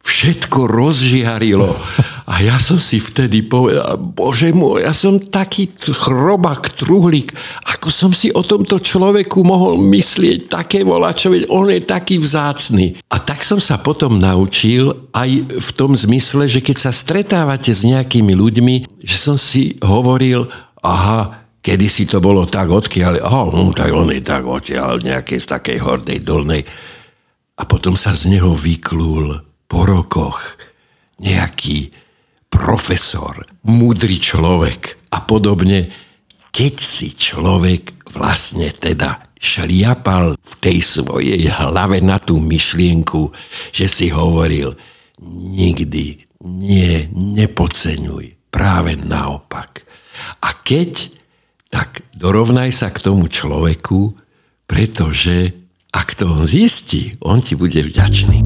všetko 0.06 0.70
rozžiarilo. 0.70 1.74
A 2.26 2.42
ja 2.42 2.58
som 2.62 2.78
si 2.78 3.02
vtedy 3.02 3.42
povedal, 3.46 3.98
bože 3.98 4.50
môj, 4.54 4.86
ja 4.86 4.94
som 4.94 5.18
taký 5.18 5.70
chrobak, 5.90 6.74
truhlík, 6.74 7.30
ako 7.70 7.88
som 7.90 8.10
si 8.14 8.30
o 8.34 8.42
tomto 8.42 8.78
človeku 8.82 9.42
mohol 9.46 9.78
myslieť 9.78 10.50
také 10.50 10.82
volačo, 10.86 11.34
on 11.50 11.70
je 11.70 11.82
taký 11.82 12.18
vzácný. 12.18 12.98
A 13.10 13.22
tak 13.22 13.42
som 13.42 13.58
sa 13.62 13.78
potom 13.78 14.18
naučil 14.18 14.90
aj 15.14 15.30
v 15.58 15.70
tom 15.74 15.94
zmysle, 15.94 16.50
že 16.50 16.62
keď 16.62 16.90
sa 16.90 16.92
stretávate 16.94 17.70
s 17.70 17.86
nejakými 17.86 18.34
ľuďmi, 18.34 19.06
že 19.06 19.16
som 19.18 19.38
si 19.38 19.78
hovoril, 19.82 20.46
aha, 20.82 21.46
kedy 21.62 21.86
si 21.90 22.06
to 22.06 22.22
bolo 22.22 22.46
tak 22.46 22.70
odkiaľ, 22.70 23.22
oh, 23.26 23.50
no, 23.54 23.74
tak 23.74 23.90
on 23.90 24.10
je 24.10 24.22
tak 24.22 24.46
odtiaľ, 24.46 25.02
nejaké 25.02 25.38
z 25.38 25.46
takej 25.50 25.78
hornej, 25.82 26.22
dolnej. 26.22 26.62
A 27.56 27.62
potom 27.64 27.94
sa 27.94 28.12
z 28.12 28.34
neho 28.34 28.50
vyklul 28.52 29.45
po 29.66 29.86
rokoch 29.86 30.58
nejaký 31.22 31.90
profesor, 32.50 33.44
múdry 33.66 34.16
človek 34.16 35.12
a 35.12 35.20
podobne, 35.22 35.90
keď 36.54 36.74
si 36.80 37.12
človek 37.12 38.08
vlastne 38.16 38.72
teda 38.72 39.20
šliapal 39.36 40.40
v 40.40 40.54
tej 40.62 40.78
svojej 40.80 41.52
hlave 41.52 42.00
na 42.00 42.16
tú 42.16 42.40
myšlienku, 42.40 43.28
že 43.76 43.86
si 43.86 44.08
hovoril, 44.08 44.72
nikdy 45.52 46.24
nie, 46.48 47.08
nepodceňuj, 47.12 48.48
práve 48.48 48.96
naopak. 48.96 49.84
A 50.40 50.56
keď, 50.64 51.12
tak 51.68 52.00
dorovnaj 52.16 52.72
sa 52.72 52.88
k 52.88 53.04
tomu 53.04 53.28
človeku, 53.28 54.16
pretože 54.64 55.52
ak 55.92 56.16
to 56.16 56.28
on 56.28 56.44
zistí, 56.48 57.16
on 57.20 57.44
ti 57.44 57.52
bude 57.56 57.84
vďačný. 57.84 58.40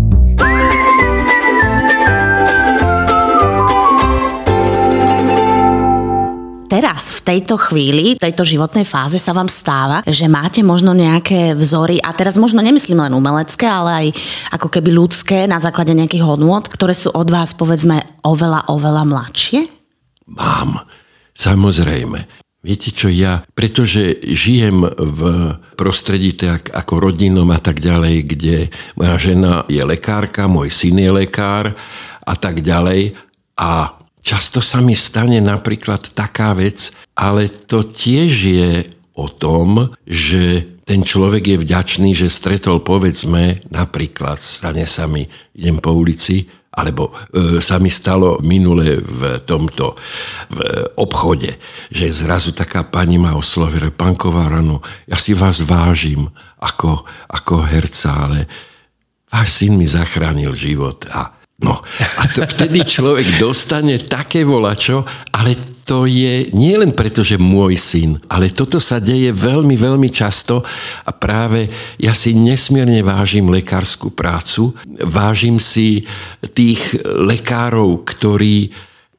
Tejto 7.31 7.55
chvíli, 7.55 8.19
v 8.19 8.25
tejto 8.27 8.43
životnej 8.43 8.83
fáze 8.83 9.23
sa 9.23 9.31
vám 9.31 9.47
stáva, 9.47 10.03
že 10.03 10.27
máte 10.27 10.67
možno 10.67 10.91
nejaké 10.91 11.55
vzory, 11.55 12.03
a 12.03 12.11
teraz 12.11 12.35
možno 12.35 12.59
nemyslím 12.59 13.07
len 13.07 13.15
umelecké, 13.15 13.71
ale 13.71 13.91
aj 13.91 14.07
ako 14.59 14.67
keby 14.67 14.91
ľudské 14.91 15.47
na 15.47 15.63
základe 15.63 15.95
nejakých 15.95 16.27
hodnôt, 16.27 16.67
ktoré 16.67 16.91
sú 16.91 17.15
od 17.15 17.31
vás 17.31 17.55
povedzme 17.55 18.03
oveľa, 18.27 18.67
oveľa 18.67 19.07
mladšie? 19.07 19.71
Mám, 20.35 20.83
samozrejme. 21.31 22.43
Viete 22.61 22.93
čo, 22.93 23.09
ja, 23.09 23.41
pretože 23.57 24.21
žijem 24.21 24.85
v 24.85 25.21
prostredí 25.81 26.37
tak 26.37 26.69
ako 26.75 27.09
rodinom 27.09 27.49
a 27.55 27.63
tak 27.63 27.81
ďalej, 27.81 28.17
kde 28.27 28.57
moja 29.01 29.17
žena 29.17 29.65
je 29.71 29.81
lekárka, 29.81 30.45
môj 30.51 30.69
syn 30.69 31.01
je 31.01 31.09
lekár 31.09 31.73
a 32.27 32.35
tak 32.37 32.61
ďalej 32.61 33.17
a 33.57 34.00
Často 34.21 34.61
sa 34.61 34.85
mi 34.85 34.93
stane 34.93 35.41
napríklad 35.41 36.13
taká 36.13 36.53
vec, 36.53 36.93
ale 37.17 37.49
to 37.49 37.85
tiež 37.85 38.33
je 38.33 38.73
o 39.17 39.27
tom, 39.29 39.93
že 40.05 40.65
ten 40.85 41.07
človek 41.07 41.55
je 41.55 41.63
vďačný, 41.63 42.11
že 42.17 42.33
stretol, 42.33 42.83
povedzme, 42.83 43.63
napríklad, 43.71 44.43
stane 44.43 44.83
sa 44.91 45.07
mi, 45.07 45.23
idem 45.55 45.79
po 45.79 45.95
ulici, 45.95 46.51
alebo 46.71 47.11
e, 47.31 47.59
sa 47.59 47.83
mi 47.83 47.91
stalo 47.91 48.39
minule 48.43 49.03
v 49.03 49.43
tomto 49.43 49.99
v 50.55 50.59
obchode, 51.03 51.59
že 51.91 52.15
zrazu 52.15 52.55
taká 52.55 52.87
pani 52.87 53.19
ma 53.19 53.35
oslovila, 53.35 53.91
pán 53.91 54.15
Kovarano, 54.15 54.83
ja 55.11 55.19
si 55.19 55.35
vás 55.35 55.63
vážim 55.67 56.31
ako, 56.63 57.07
ako 57.27 57.55
herca, 57.67 58.31
ale 58.31 58.47
váš 59.31 59.63
syn 59.63 59.75
mi 59.79 59.87
zachránil 59.87 60.55
život. 60.55 61.07
A 61.11 61.40
No 61.61 61.77
a 62.17 62.23
to 62.33 62.49
vtedy 62.49 62.89
človek 62.89 63.37
dostane 63.37 64.01
také 64.09 64.49
volačo, 64.49 65.05
ale 65.37 65.57
to 65.85 66.07
je 66.07 66.49
nie 66.55 66.79
len 66.79 66.95
preto, 66.95 67.27
že 67.27 67.35
môj 67.35 67.75
syn, 67.75 68.11
ale 68.31 68.55
toto 68.55 68.79
sa 68.79 69.03
deje 69.03 69.35
veľmi, 69.35 69.75
veľmi 69.75 70.09
často 70.09 70.63
a 71.03 71.11
práve 71.11 71.67
ja 71.99 72.15
si 72.15 72.33
nesmierne 72.33 73.03
vážim 73.03 73.51
lekárskú 73.51 74.15
prácu, 74.15 74.73
vážim 75.03 75.59
si 75.59 76.07
tých 76.55 76.95
lekárov, 77.05 78.07
ktorí 78.07 78.71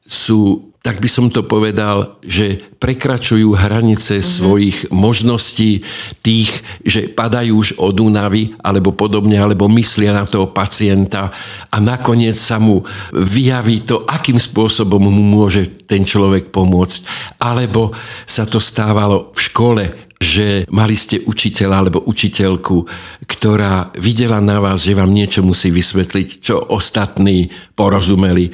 sú 0.02 0.71
tak 0.82 0.98
by 0.98 1.06
som 1.06 1.30
to 1.30 1.46
povedal, 1.46 2.18
že 2.26 2.58
prekračujú 2.82 3.54
hranice 3.54 4.18
mm-hmm. 4.18 4.34
svojich 4.34 4.78
možností 4.90 5.86
tých, 6.26 6.50
že 6.82 7.06
padajú 7.06 7.54
už 7.54 7.68
od 7.78 8.02
únavy 8.02 8.58
alebo 8.58 8.90
podobne, 8.90 9.38
alebo 9.38 9.70
myslia 9.70 10.10
na 10.10 10.26
toho 10.26 10.50
pacienta 10.50 11.30
a 11.70 11.76
nakoniec 11.78 12.34
sa 12.34 12.58
mu 12.58 12.82
vyjaví 13.14 13.86
to, 13.86 14.02
akým 14.02 14.42
spôsobom 14.42 15.06
mu 15.06 15.22
môže 15.22 15.86
ten 15.86 16.02
človek 16.02 16.50
pomôcť. 16.50 17.00
Alebo 17.38 17.94
sa 18.26 18.42
to 18.42 18.58
stávalo 18.58 19.30
v 19.30 19.38
škole, 19.38 19.84
že 20.18 20.66
mali 20.70 20.98
ste 20.98 21.22
učiteľa 21.22 21.76
alebo 21.78 22.06
učiteľku, 22.06 22.86
ktorá 23.26 23.94
videla 23.98 24.42
na 24.42 24.58
vás, 24.58 24.82
že 24.82 24.98
vám 24.98 25.14
niečo 25.14 25.46
musí 25.46 25.70
vysvetliť, 25.70 26.42
čo 26.42 26.58
ostatní 26.74 27.50
porozumeli 27.74 28.50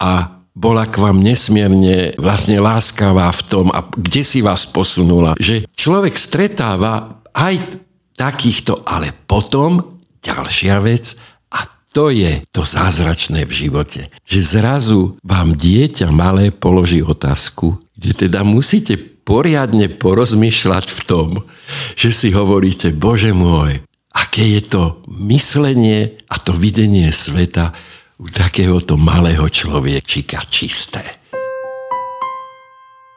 a 0.00 0.41
bola 0.52 0.84
k 0.84 1.00
vám 1.00 1.20
nesmierne 1.20 2.12
vlastne 2.20 2.60
láskavá 2.60 3.32
v 3.32 3.42
tom 3.48 3.66
a 3.72 3.88
kde 3.88 4.22
si 4.22 4.44
vás 4.44 4.68
posunula. 4.68 5.32
Že 5.40 5.64
človek 5.72 6.12
stretáva 6.12 7.24
aj 7.32 7.80
takýchto, 8.16 8.84
ale 8.84 9.16
potom 9.24 9.80
ďalšia 10.20 10.76
vec 10.84 11.16
a 11.50 11.64
to 11.96 12.12
je 12.12 12.44
to 12.52 12.62
zázračné 12.62 13.48
v 13.48 13.52
živote. 13.52 14.00
Že 14.28 14.40
zrazu 14.40 15.00
vám 15.24 15.56
dieťa 15.56 16.12
malé 16.12 16.52
položí 16.52 17.00
otázku, 17.00 17.80
kde 17.96 18.28
teda 18.28 18.44
musíte 18.44 19.00
poriadne 19.22 19.88
porozmýšľať 19.88 20.86
v 20.92 21.00
tom, 21.08 21.28
že 21.96 22.12
si 22.12 22.28
hovoríte, 22.34 22.92
Bože 22.92 23.32
môj, 23.32 23.80
aké 24.12 24.60
je 24.60 24.62
to 24.68 24.82
myslenie 25.08 26.20
a 26.28 26.36
to 26.36 26.52
videnie 26.52 27.08
sveta, 27.08 27.72
u 28.22 28.30
takéhoto 28.30 28.94
malého 28.94 29.50
človečika 29.50 30.46
čisté. 30.46 31.02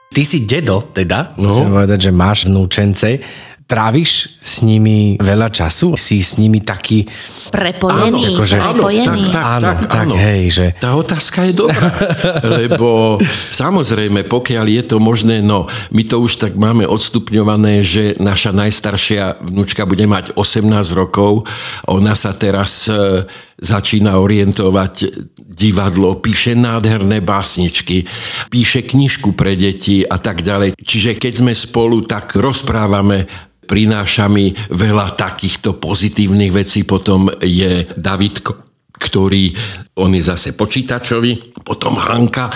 Ty 0.09 0.21
si 0.25 0.49
dedo, 0.49 0.81
teda, 0.81 1.37
no. 1.37 1.51
musím 1.51 1.69
povedať, 1.69 2.09
že 2.09 2.11
máš 2.15 2.49
vnúčence. 2.49 3.21
Tráviš 3.65 4.37
s 4.41 4.61
nimi 4.61 5.17
veľa 5.17 5.49
času? 5.49 5.97
Si 5.97 6.21
s 6.21 6.37
nimi 6.37 6.61
taký... 6.61 7.05
Prepojený, 7.49 8.33
áno, 8.33 8.37
akože, 8.37 8.57
prepojený. 8.61 9.21
Tak, 9.29 9.33
tak, 9.33 9.45
áno, 9.45 9.65
tak, 9.65 9.79
tak, 9.89 10.07
áno. 10.09 10.13
hej, 10.17 10.43
že... 10.53 10.65
Tá 10.77 10.93
otázka 10.97 11.49
je 11.49 11.53
dobrá, 11.53 11.89
lebo 12.61 13.17
samozrejme, 13.49 14.25
pokiaľ 14.29 14.65
je 14.69 14.83
to 14.85 14.97
možné, 15.01 15.41
no, 15.41 15.65
my 15.93 16.03
to 16.05 16.21
už 16.21 16.41
tak 16.41 16.53
máme 16.57 16.85
odstupňované, 16.85 17.81
že 17.81 18.17
naša 18.21 18.53
najstaršia 18.53 19.41
vnúčka 19.41 19.85
bude 19.89 20.05
mať 20.05 20.37
18 20.37 20.65
rokov, 20.93 21.49
ona 21.89 22.13
sa 22.13 22.37
teraz 22.37 22.85
e, 22.85 23.25
začína 23.55 24.19
orientovať 24.19 24.93
divadlo, 25.39 26.19
píše 26.19 26.53
nádherné 26.53 27.23
básničky, 27.23 28.03
píše 28.51 28.83
knižku 28.83 29.31
pre 29.31 29.55
deti 29.55 30.03
a 30.03 30.19
tak 30.19 30.43
ďalej. 30.43 30.75
Čiže 30.75 31.15
keď 31.15 31.33
sme 31.39 31.53
spolu, 31.55 32.03
tak 32.03 32.35
rozprávame 32.35 33.23
prináša 33.65 34.29
mi 34.29 34.53
veľa 34.53 35.17
takýchto 35.17 35.81
pozitívnych 35.81 36.53
vecí. 36.53 36.85
Potom 36.85 37.31
je 37.41 37.87
Davidko, 37.97 38.65
ktorý, 38.95 39.51
on 39.99 40.15
je 40.15 40.23
zase 40.23 40.55
počítačový, 40.55 41.59
potom 41.65 41.97
Hanka, 41.97 42.47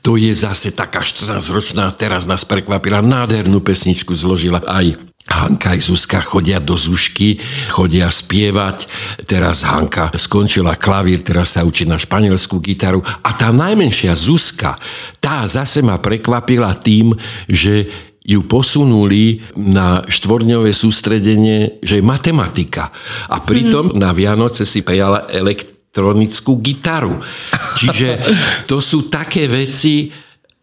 to 0.00 0.16
je 0.16 0.32
zase 0.32 0.72
taká 0.72 1.02
14-ročná, 1.04 1.92
teraz 1.98 2.24
nás 2.24 2.46
prekvapila, 2.46 3.04
nádhernú 3.04 3.60
pesničku 3.60 4.14
zložila 4.16 4.62
aj 4.64 4.96
Hanka 5.30 5.78
aj 5.78 5.80
Zuzka 5.86 6.18
chodia 6.18 6.58
do 6.58 6.74
Zušky, 6.74 7.38
chodia 7.70 8.10
spievať. 8.10 8.90
Teraz 9.24 9.62
Hanka 9.62 10.10
skončila 10.18 10.74
klavír, 10.74 11.22
teraz 11.22 11.54
sa 11.54 11.62
učí 11.62 11.86
na 11.86 11.96
španielskú 11.96 12.58
gitaru. 12.58 13.00
A 13.22 13.30
tá 13.38 13.54
najmenšia 13.54 14.18
Zuzka, 14.18 14.76
tá 15.22 15.46
zase 15.46 15.80
ma 15.80 16.02
prekvapila 16.02 16.74
tým, 16.74 17.14
že 17.46 17.86
ju 18.22 18.46
posunuli 18.46 19.42
na 19.58 20.06
štvorňové 20.06 20.70
sústredenie, 20.70 21.82
že 21.82 21.98
je 21.98 22.04
matematika. 22.06 22.90
A 23.30 23.42
pritom 23.42 23.94
mm. 23.94 23.98
na 23.98 24.14
Vianoce 24.14 24.62
si 24.62 24.86
prijala 24.86 25.26
elektronickú 25.26 26.62
gitaru. 26.62 27.18
Čiže 27.78 28.22
to 28.70 28.78
sú 28.78 29.10
také 29.10 29.50
veci 29.50 30.14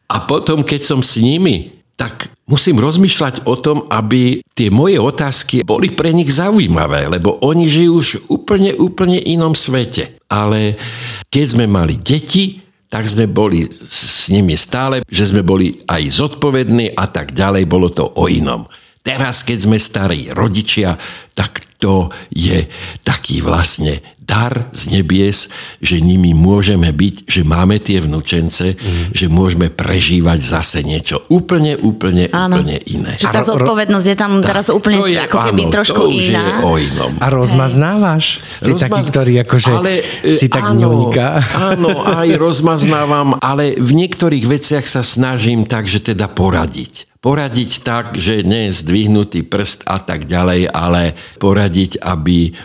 a 0.08 0.24
potom, 0.24 0.64
keď 0.64 0.82
som 0.82 1.00
s 1.04 1.20
nimi, 1.20 1.79
tak 2.00 2.32
musím 2.48 2.80
rozmýšľať 2.80 3.44
o 3.44 3.60
tom, 3.60 3.84
aby 3.92 4.40
tie 4.56 4.72
moje 4.72 4.96
otázky 4.96 5.68
boli 5.68 5.92
pre 5.92 6.16
nich 6.16 6.32
zaujímavé, 6.32 7.12
lebo 7.12 7.36
oni 7.44 7.68
žijú 7.68 7.92
už 8.00 8.08
úplne, 8.32 8.72
úplne 8.80 9.20
inom 9.20 9.52
svete. 9.52 10.24
Ale 10.32 10.80
keď 11.28 11.46
sme 11.60 11.66
mali 11.68 12.00
deti, 12.00 12.64
tak 12.88 13.04
sme 13.04 13.28
boli 13.28 13.68
s 13.70 14.32
nimi 14.32 14.56
stále, 14.56 15.04
že 15.06 15.30
sme 15.30 15.44
boli 15.44 15.76
aj 15.86 16.10
zodpovední 16.10 16.96
a 16.96 17.06
tak 17.12 17.36
ďalej, 17.36 17.70
bolo 17.70 17.92
to 17.92 18.08
o 18.18 18.26
inom. 18.32 18.66
Teraz, 19.04 19.44
keď 19.44 19.58
sme 19.70 19.78
starí 19.78 20.32
rodičia, 20.32 20.98
tak 21.36 21.68
to 21.80 22.12
je 22.34 22.66
taký 23.04 23.44
vlastne 23.44 24.02
dar 24.30 24.54
z 24.70 24.94
nebies, 24.94 25.50
že 25.82 25.98
nimi 25.98 26.38
môžeme 26.38 26.94
byť, 26.94 27.26
že 27.26 27.42
máme 27.42 27.82
tie 27.82 27.98
vnúčence, 27.98 28.78
mm. 28.78 29.18
že 29.18 29.26
môžeme 29.26 29.74
prežívať 29.74 30.38
zase 30.38 30.86
niečo 30.86 31.26
úplne, 31.34 31.74
úplne, 31.82 32.30
áno. 32.30 32.62
úplne 32.62 32.78
iné. 32.86 33.18
Že 33.18 33.34
tá 33.34 33.42
zodpovednosť 33.42 34.06
je 34.06 34.18
tam 34.18 34.32
tak, 34.46 34.54
teraz 34.54 34.70
úplne 34.70 35.02
je, 35.10 35.18
ako 35.18 35.38
keby 35.50 35.64
áno, 35.66 35.74
trošku 35.74 36.04
to 36.06 36.14
iná. 36.14 36.46
Je 36.46 36.54
o 36.62 36.74
inom. 36.78 37.12
A 37.18 37.28
rozmaznávaš? 37.34 38.46
Si 38.62 38.70
Rozmaz... 38.70 38.86
taký, 38.86 39.02
ktorý 39.10 39.34
akože 39.50 39.74
ale, 39.74 39.94
e, 40.22 40.38
si 40.38 40.46
tak 40.46 40.70
áno, 40.70 41.10
Áno, 41.58 41.90
aj 42.06 42.30
rozmaznávam, 42.38 43.42
ale 43.42 43.74
v 43.82 43.92
niektorých 43.98 44.46
veciach 44.46 44.86
sa 44.86 45.02
snažím 45.02 45.66
tak, 45.66 45.90
že 45.90 46.14
teda 46.14 46.30
poradiť 46.30 47.10
poradiť 47.20 47.84
tak, 47.84 48.16
že 48.16 48.48
nie 48.48 48.72
je 48.72 48.80
zdvihnutý 48.80 49.44
prst 49.44 49.84
a 49.92 50.00
tak 50.00 50.24
ďalej, 50.24 50.72
ale 50.72 51.20
poradiť, 51.36 52.00
aby 52.00 52.56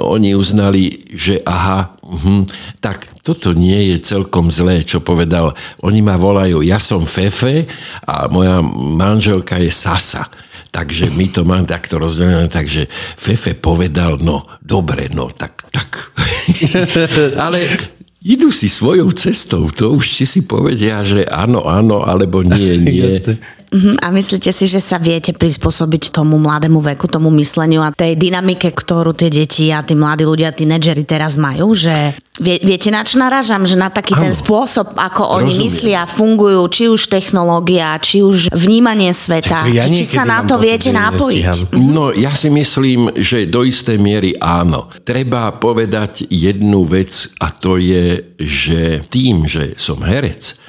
oni 0.00 0.32
uznali, 0.32 1.04
že 1.12 1.44
aha, 1.44 1.98
uh, 2.00 2.42
tak 2.80 3.04
toto 3.20 3.52
nie 3.52 3.92
je 3.92 3.96
celkom 4.00 4.48
zlé, 4.48 4.80
čo 4.80 5.04
povedal. 5.04 5.52
Oni 5.84 6.00
ma 6.00 6.16
volajú, 6.16 6.64
ja 6.64 6.80
som 6.80 7.04
Fefe 7.04 7.68
a 8.08 8.24
moja 8.32 8.64
manželka 8.96 9.60
je 9.60 9.68
Sasa. 9.68 10.24
Takže 10.68 11.12
my 11.12 11.26
to 11.32 11.44
mám 11.44 11.64
takto 11.64 11.96
rozdelené, 12.00 12.48
takže 12.48 12.88
Fefe 13.16 13.56
povedal, 13.56 14.20
no 14.20 14.48
dobre, 14.60 15.12
no 15.12 15.28
tak, 15.32 15.68
tak. 15.72 16.12
Ale 17.44 17.64
idú 18.24 18.52
si 18.52 18.68
svojou 18.68 19.12
cestou, 19.16 19.68
to 19.72 19.96
už 19.96 20.04
si 20.08 20.24
si 20.28 20.40
povedia, 20.44 21.00
že 21.04 21.24
áno, 21.28 21.64
áno, 21.64 22.04
alebo 22.04 22.44
nie, 22.44 22.76
nie. 22.80 23.08
Uh-huh. 23.68 24.00
A 24.00 24.08
myslíte 24.08 24.48
si, 24.48 24.64
že 24.64 24.80
sa 24.80 24.96
viete 24.96 25.36
prispôsobiť 25.36 26.08
tomu 26.08 26.40
mladému 26.40 26.80
veku, 26.80 27.04
tomu 27.04 27.28
mysleniu 27.36 27.84
a 27.84 27.92
tej 27.92 28.16
dynamike, 28.16 28.72
ktorú 28.72 29.12
tie 29.12 29.28
deti 29.28 29.68
a 29.68 29.84
tí 29.84 29.92
mladí 29.92 30.24
ľudia, 30.24 30.56
tínedžeri 30.56 31.04
teraz 31.04 31.36
majú? 31.36 31.76
Že 31.76 32.16
vie, 32.40 32.56
viete, 32.64 32.88
na 32.88 33.04
čo 33.04 33.20
narážam? 33.20 33.68
Že 33.68 33.76
na 33.76 33.92
taký 33.92 34.16
ano. 34.16 34.24
ten 34.24 34.32
spôsob, 34.32 34.96
ako 34.96 35.36
oni 35.36 35.52
Rozumiem. 35.52 35.64
myslia, 35.68 36.00
fungujú, 36.08 36.62
či 36.72 36.84
už 36.88 37.12
technológia, 37.12 37.92
či 38.00 38.24
už 38.24 38.48
vnímanie 38.56 39.12
sveta, 39.12 39.68
ja 39.68 39.84
či, 39.84 40.00
či 40.00 40.04
sa 40.16 40.24
na 40.24 40.40
to 40.48 40.56
viete 40.56 40.88
nápojiť? 40.88 41.76
No, 41.76 42.16
ja 42.16 42.32
si 42.32 42.48
myslím, 42.48 43.12
že 43.20 43.44
do 43.44 43.68
istej 43.68 44.00
miery 44.00 44.32
áno. 44.40 44.88
Treba 45.04 45.52
povedať 45.52 46.24
jednu 46.32 46.88
vec 46.88 47.36
a 47.36 47.52
to 47.52 47.76
je, 47.76 48.32
že 48.40 49.04
tým, 49.12 49.44
že 49.44 49.76
som 49.76 50.00
herec, 50.00 50.67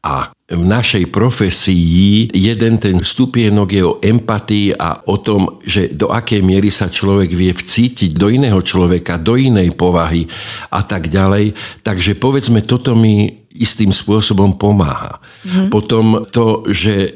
a 0.00 0.32
v 0.50 0.64
našej 0.66 1.12
profesii 1.12 2.32
jeden 2.32 2.80
ten 2.80 2.98
stupienok 2.98 3.68
je 3.70 3.82
o 3.84 3.98
empatii 4.02 4.74
a 4.74 5.06
o 5.06 5.20
tom, 5.20 5.60
že 5.62 5.92
do 5.92 6.10
akej 6.10 6.42
miery 6.42 6.72
sa 6.72 6.90
človek 6.90 7.30
vie 7.30 7.52
vcítiť 7.54 8.16
do 8.16 8.32
iného 8.32 8.58
človeka, 8.58 9.20
do 9.20 9.38
inej 9.38 9.76
povahy 9.76 10.26
a 10.72 10.82
tak 10.82 11.12
ďalej. 11.12 11.54
Takže 11.84 12.18
povedzme, 12.18 12.66
toto 12.66 12.98
mi 12.98 13.39
istým 13.60 13.92
spôsobom 13.92 14.56
pomáha. 14.56 15.20
Mm. 15.44 15.68
Potom 15.68 16.24
to, 16.32 16.64
že 16.72 16.94
e, 17.04 17.10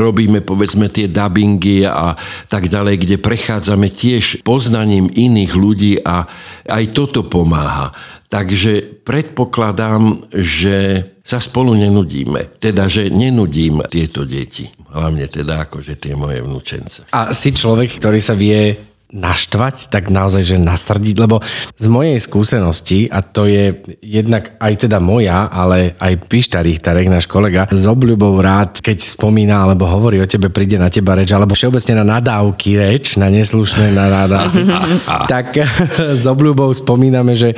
robíme 0.00 0.40
povedzme 0.40 0.88
tie 0.88 1.04
dubbingy 1.04 1.84
a 1.84 2.16
tak 2.48 2.72
ďalej, 2.72 3.04
kde 3.04 3.16
prechádzame 3.20 3.92
tiež 3.92 4.40
poznaním 4.40 5.12
iných 5.12 5.52
ľudí 5.52 6.00
a 6.00 6.24
aj 6.64 6.84
toto 6.96 7.28
pomáha. 7.28 7.92
Takže 8.26 9.04
predpokladám, 9.04 10.32
že 10.32 11.06
sa 11.22 11.38
spolu 11.38 11.78
nenudíme. 11.78 12.58
Teda, 12.58 12.90
že 12.90 13.12
nenudím 13.12 13.84
tieto 13.86 14.26
deti. 14.26 14.66
Hlavne 14.90 15.28
teda 15.30 15.68
akože 15.68 16.00
tie 16.00 16.16
moje 16.18 16.42
vnúčence. 16.42 17.06
A 17.12 17.30
si 17.36 17.52
človek, 17.52 18.00
ktorý 18.00 18.18
sa 18.18 18.34
vie 18.34 18.74
naštvať, 19.14 19.86
tak 19.86 20.10
naozaj, 20.10 20.42
že 20.42 20.56
nasrdiť, 20.58 21.16
lebo 21.22 21.38
z 21.78 21.86
mojej 21.86 22.18
skúsenosti, 22.18 23.06
a 23.06 23.22
to 23.22 23.46
je 23.46 23.70
jednak 24.02 24.58
aj 24.58 24.86
teda 24.86 24.98
moja, 24.98 25.46
ale 25.46 25.94
aj 26.02 26.26
Pištarých, 26.26 26.82
Tarek, 26.82 27.06
náš 27.06 27.30
kolega, 27.30 27.70
s 27.70 27.86
obľubou 27.86 28.42
rád, 28.42 28.82
keď 28.82 29.06
spomína 29.06 29.62
alebo 29.62 29.86
hovorí 29.86 30.18
o 30.18 30.26
tebe, 30.26 30.50
príde 30.50 30.74
na 30.74 30.90
teba 30.90 31.14
reč, 31.14 31.30
alebo 31.30 31.54
všeobecne 31.54 32.02
na 32.02 32.18
nadávky 32.18 32.74
reč, 32.74 33.14
na 33.14 33.30
neslušné 33.30 33.94
nadávky, 33.94 34.62
tak 35.32 35.54
s 36.20 36.24
obľubou 36.26 36.74
spomíname, 36.74 37.38
že 37.38 37.54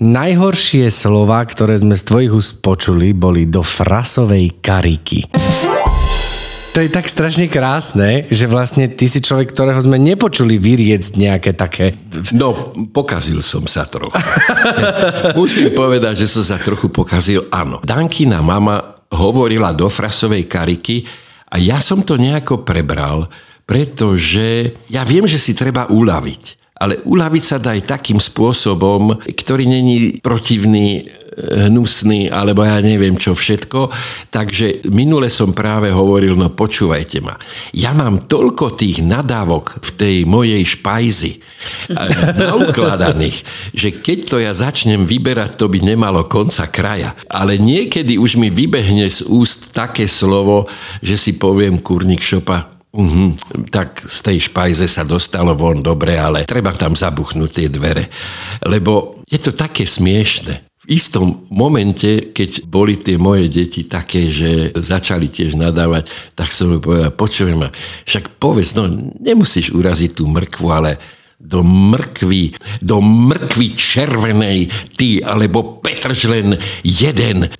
najhoršie 0.00 0.88
slova, 0.88 1.44
ktoré 1.44 1.76
sme 1.76 1.96
z 1.96 2.04
tvojich 2.08 2.32
úst 2.32 2.52
počuli, 2.64 3.12
boli 3.12 3.44
do 3.44 3.60
frasovej 3.60 4.60
kariky 4.64 5.28
to 6.76 6.84
je 6.84 6.92
tak 6.92 7.08
strašne 7.08 7.48
krásne, 7.48 8.28
že 8.28 8.44
vlastne 8.44 8.84
ty 8.92 9.08
si 9.08 9.24
človek, 9.24 9.48
ktorého 9.48 9.80
sme 9.80 9.96
nepočuli 9.96 10.60
vyriecť 10.60 11.12
nejaké 11.16 11.56
také... 11.56 11.96
No, 12.36 12.76
pokazil 12.92 13.40
som 13.40 13.64
sa 13.64 13.88
trochu. 13.88 14.12
Musím 15.40 15.72
povedať, 15.72 16.20
že 16.20 16.28
som 16.28 16.44
sa 16.44 16.60
trochu 16.60 16.92
pokazil. 16.92 17.48
Áno. 17.48 17.80
Dankina 17.80 18.44
mama 18.44 18.92
hovorila 19.08 19.72
do 19.72 19.88
frasovej 19.88 20.44
kariky 20.44 21.00
a 21.48 21.56
ja 21.56 21.80
som 21.80 22.04
to 22.04 22.20
nejako 22.20 22.60
prebral, 22.60 23.24
pretože 23.64 24.76
ja 24.92 25.00
viem, 25.08 25.24
že 25.24 25.40
si 25.40 25.56
treba 25.56 25.88
uľaviť. 25.88 26.65
Ale 26.76 27.00
uľaviť 27.08 27.44
sa 27.44 27.56
dá 27.56 27.72
aj 27.72 27.88
takým 27.88 28.20
spôsobom, 28.20 29.16
ktorý 29.24 29.64
není 29.64 30.20
protivný 30.20 31.08
hnusný, 31.36 32.32
alebo 32.32 32.64
ja 32.64 32.80
neviem 32.80 33.14
čo 33.14 33.36
všetko. 33.36 33.92
Takže 34.32 34.88
minule 34.88 35.28
som 35.28 35.52
práve 35.52 35.92
hovoril, 35.92 36.32
no 36.32 36.48
počúvajte 36.48 37.20
ma, 37.20 37.36
ja 37.76 37.92
mám 37.92 38.24
toľko 38.24 38.76
tých 38.80 39.04
nadávok 39.04 39.84
v 39.84 39.90
tej 39.96 40.16
mojej 40.24 40.62
špajzi 40.64 41.32
e, 41.36 41.38
naukladaných, 42.40 43.44
že 43.76 44.00
keď 44.00 44.18
to 44.24 44.36
ja 44.40 44.52
začnem 44.56 45.04
vyberať, 45.04 45.60
to 45.60 45.68
by 45.68 45.78
nemalo 45.84 46.24
konca 46.24 46.72
kraja. 46.72 47.12
Ale 47.28 47.60
niekedy 47.60 48.16
už 48.16 48.40
mi 48.40 48.48
vybehne 48.48 49.04
z 49.04 49.28
úst 49.28 49.76
také 49.76 50.08
slovo, 50.08 50.64
že 51.04 51.20
si 51.20 51.36
poviem 51.36 51.84
kurník 51.84 52.24
šopa, 52.24 52.75
Uh-huh. 52.96 53.36
Tak 53.68 54.08
z 54.08 54.18
tej 54.24 54.38
špajze 54.48 54.88
sa 54.88 55.04
dostalo 55.04 55.52
von 55.52 55.84
dobre, 55.84 56.16
ale 56.16 56.48
treba 56.48 56.72
tam 56.72 56.96
zabuchnúť 56.96 57.50
tie 57.52 57.68
dvere. 57.68 58.08
Lebo 58.64 59.20
je 59.28 59.36
to 59.36 59.52
také 59.52 59.84
smiešne 59.84 60.66
istom 60.86 61.42
momente, 61.50 62.30
keď 62.30 62.70
boli 62.70 63.02
tie 63.02 63.18
moje 63.18 63.50
deti 63.50 63.90
také, 63.90 64.30
že 64.30 64.70
začali 64.74 65.26
tiež 65.26 65.58
nadávať, 65.58 66.14
tak 66.38 66.48
som 66.54 66.70
mi 66.70 66.78
povedal, 66.78 67.10
počujem 67.10 67.58
ma, 67.58 67.68
však 68.06 68.38
povedz, 68.38 68.78
no 68.78 68.86
nemusíš 69.18 69.74
uraziť 69.74 70.10
tú 70.14 70.30
mrkvu, 70.30 70.66
ale 70.70 70.94
do 71.36 71.60
mrkvy, 71.66 72.54
do 72.80 73.02
mrkvy 73.02 73.66
červenej, 73.74 74.70
ty, 74.96 75.20
alebo 75.20 75.82
Petržlen 75.82 76.56
jeden 76.82 77.50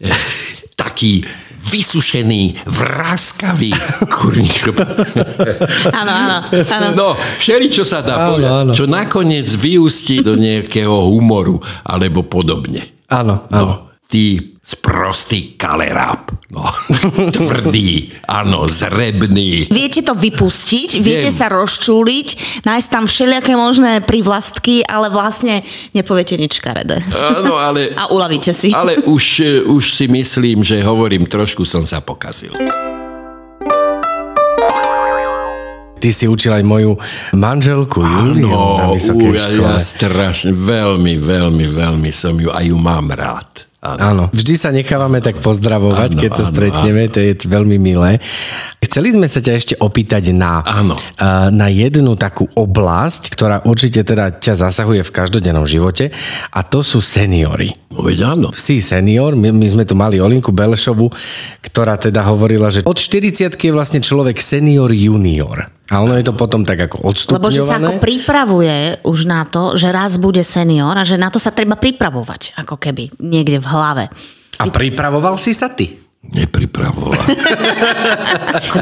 taký 0.78 1.26
vysušený, 1.66 2.66
vráskavý 2.66 3.74
kurník. 4.10 4.70
Áno, 6.00 6.12
áno, 6.12 6.36
áno. 6.50 6.88
No, 6.94 7.08
všeli, 7.16 7.70
čo 7.70 7.82
sa 7.86 8.02
dá 8.02 8.18
áno, 8.18 8.26
povedať, 8.34 8.50
áno. 8.50 8.72
čo 8.74 8.84
nakoniec 8.86 9.46
vyústi 9.56 10.20
do 10.22 10.34
nejakého 10.36 11.10
humoru, 11.12 11.58
alebo 11.86 12.26
podobne. 12.26 13.04
Áno, 13.10 13.46
áno. 13.50 13.86
No, 13.86 13.86
ty 14.10 14.55
sprostý 14.66 15.54
kaleráp. 15.54 16.34
No, 16.50 16.66
tvrdý, 17.38 18.10
áno, 18.26 18.66
zrebný. 18.66 19.70
Viete 19.70 20.02
to 20.02 20.18
vypustiť, 20.18 20.98
viete 20.98 21.30
Viem. 21.30 21.38
sa 21.38 21.46
rozčúliť, 21.54 22.28
nájsť 22.66 22.88
tam 22.90 23.06
všelijaké 23.06 23.54
možné 23.54 24.02
privlastky, 24.02 24.82
ale 24.82 25.06
vlastne 25.06 25.62
nepoviete 25.94 26.34
nič 26.34 26.58
karedé. 26.58 26.98
Áno, 27.14 27.54
ale... 27.54 27.94
A 28.02 28.10
uľavíte 28.10 28.50
si. 28.50 28.74
Ale 28.74 28.98
už, 29.06 29.24
už 29.70 29.84
si 29.86 30.10
myslím, 30.10 30.66
že 30.66 30.82
hovorím, 30.82 31.30
trošku 31.30 31.62
som 31.62 31.86
sa 31.86 32.02
pokazil. 32.02 32.50
Ty 35.96 36.10
si 36.12 36.26
učil 36.28 36.52
aj 36.52 36.64
moju 36.66 36.98
manželku 37.34 38.04
Juliu 38.04 38.50
na 38.52 38.94
vysokej 38.94 39.32
ja, 39.32 39.46
škole. 39.48 39.74
ja 39.74 39.74
strašne, 39.80 40.52
veľmi, 40.54 41.18
veľmi, 41.18 41.66
veľmi 41.70 42.10
som 42.10 42.34
ju 42.36 42.50
a 42.50 42.62
ju 42.62 42.76
mám 42.76 43.10
rád. 43.14 43.65
Áno. 43.94 44.00
áno. 44.02 44.24
Vždy 44.34 44.54
sa 44.58 44.74
nechávame 44.74 45.22
tak 45.22 45.38
pozdravovať, 45.38 46.18
áno, 46.18 46.20
keď 46.26 46.30
sa 46.34 46.44
áno, 46.44 46.50
stretneme, 46.50 47.02
áno. 47.06 47.12
to 47.14 47.18
je 47.22 47.32
veľmi 47.46 47.78
milé. 47.78 48.18
Chceli 48.82 49.14
sme 49.14 49.30
sa 49.30 49.38
ťa 49.38 49.52
ešte 49.54 49.74
opýtať 49.78 50.34
na, 50.34 50.60
áno. 50.66 50.98
na 51.54 51.68
jednu 51.70 52.18
takú 52.18 52.50
oblasť, 52.52 53.32
ktorá 53.32 53.56
určite 53.64 54.02
teda 54.02 54.36
ťa 54.36 54.68
zasahuje 54.68 55.06
v 55.06 55.14
každodennom 55.14 55.64
živote 55.64 56.10
a 56.50 56.60
to 56.66 56.82
sú 56.82 56.98
seniory. 56.98 57.72
No 57.96 58.04
veď 58.04 58.36
áno. 58.36 58.52
Si 58.52 58.84
senior, 58.84 59.32
my, 59.32 59.56
my 59.56 59.66
sme 59.72 59.88
tu 59.88 59.96
mali 59.96 60.20
Olinku 60.20 60.52
Belešovu, 60.52 61.08
ktorá 61.64 61.96
teda 61.96 62.20
hovorila, 62.28 62.68
že 62.68 62.84
od 62.84 63.00
40 63.00 63.56
je 63.56 63.72
vlastne 63.72 64.04
človek 64.04 64.36
senior 64.36 64.92
junior. 64.92 65.72
A 65.88 66.04
ono 66.04 66.18
je 66.18 66.28
to 66.28 66.36
potom 66.36 66.66
tak 66.66 66.76
ako 66.76 67.08
odstupňované. 67.08 67.40
Lebo 67.40 67.48
že 67.48 67.62
sa 67.64 67.80
ako 67.80 67.92
pripravuje 67.96 68.76
už 69.06 69.18
na 69.24 69.48
to, 69.48 69.80
že 69.80 69.88
raz 69.88 70.20
bude 70.20 70.44
senior 70.44 70.92
a 70.92 71.08
že 71.08 71.16
na 71.16 71.32
to 71.32 71.40
sa 71.40 71.54
treba 71.54 71.80
pripravovať, 71.80 72.60
ako 72.60 72.76
keby 72.76 73.16
niekde 73.22 73.62
v 73.62 73.66
hlave. 73.70 74.04
A 74.60 74.68
pripravoval 74.68 75.40
si 75.40 75.56
sa 75.56 75.72
ty? 75.72 76.05
Nepripravoval. 76.34 77.16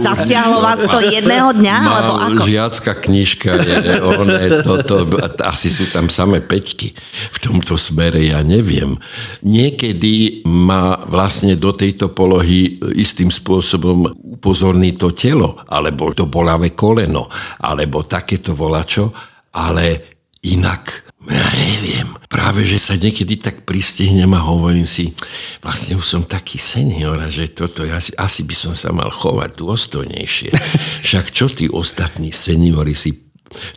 Zasiahlo 0.00 0.64
vás 0.64 0.80
to 0.88 0.98
jedného 1.02 1.52
dňa, 1.52 1.76
alebo 1.76 2.12
Mám 2.16 2.32
ako? 2.34 2.42
žiacka 2.48 2.92
knižka, 3.04 3.50
je, 3.60 3.76
one, 4.00 4.64
toto, 4.64 5.04
asi 5.44 5.68
sú 5.68 5.86
tam 5.92 6.08
samé 6.08 6.40
peťky 6.40 6.96
v 7.30 7.38
tomto 7.38 7.76
smere, 7.76 8.22
ja 8.24 8.40
neviem. 8.40 8.96
Niekedy 9.44 10.46
ma 10.48 10.98
vlastne 11.04 11.54
do 11.54 11.76
tejto 11.76 12.10
polohy 12.10 12.80
istým 12.96 13.28
spôsobom 13.28 14.08
upozorní 14.40 14.96
to 14.96 15.14
telo, 15.14 15.60
alebo 15.70 16.10
to 16.16 16.26
bolavé 16.26 16.72
koleno, 16.72 17.28
alebo 17.62 18.08
takéto 18.08 18.56
volačo, 18.56 19.12
ale 19.54 20.16
inak 20.44 21.13
ja 21.30 21.48
neviem. 21.56 22.08
Práve, 22.28 22.66
že 22.66 22.76
sa 22.76 22.98
niekedy 22.98 23.38
tak 23.38 23.62
pristihnem 23.62 24.28
a 24.34 24.42
hovorím 24.42 24.84
si, 24.84 25.14
vlastne 25.62 25.96
už 25.96 26.04
som 26.04 26.22
taký 26.26 26.58
senior, 26.58 27.20
že 27.30 27.54
toto, 27.54 27.86
asi, 27.86 28.12
asi 28.18 28.42
by 28.44 28.54
som 28.56 28.74
sa 28.74 28.90
mal 28.90 29.08
chovať 29.08 29.54
dôstojnejšie. 29.56 30.50
Však 31.06 31.26
čo 31.30 31.46
tí 31.48 31.70
ostatní 31.70 32.34
seniori 32.34 32.92
si 32.92 33.24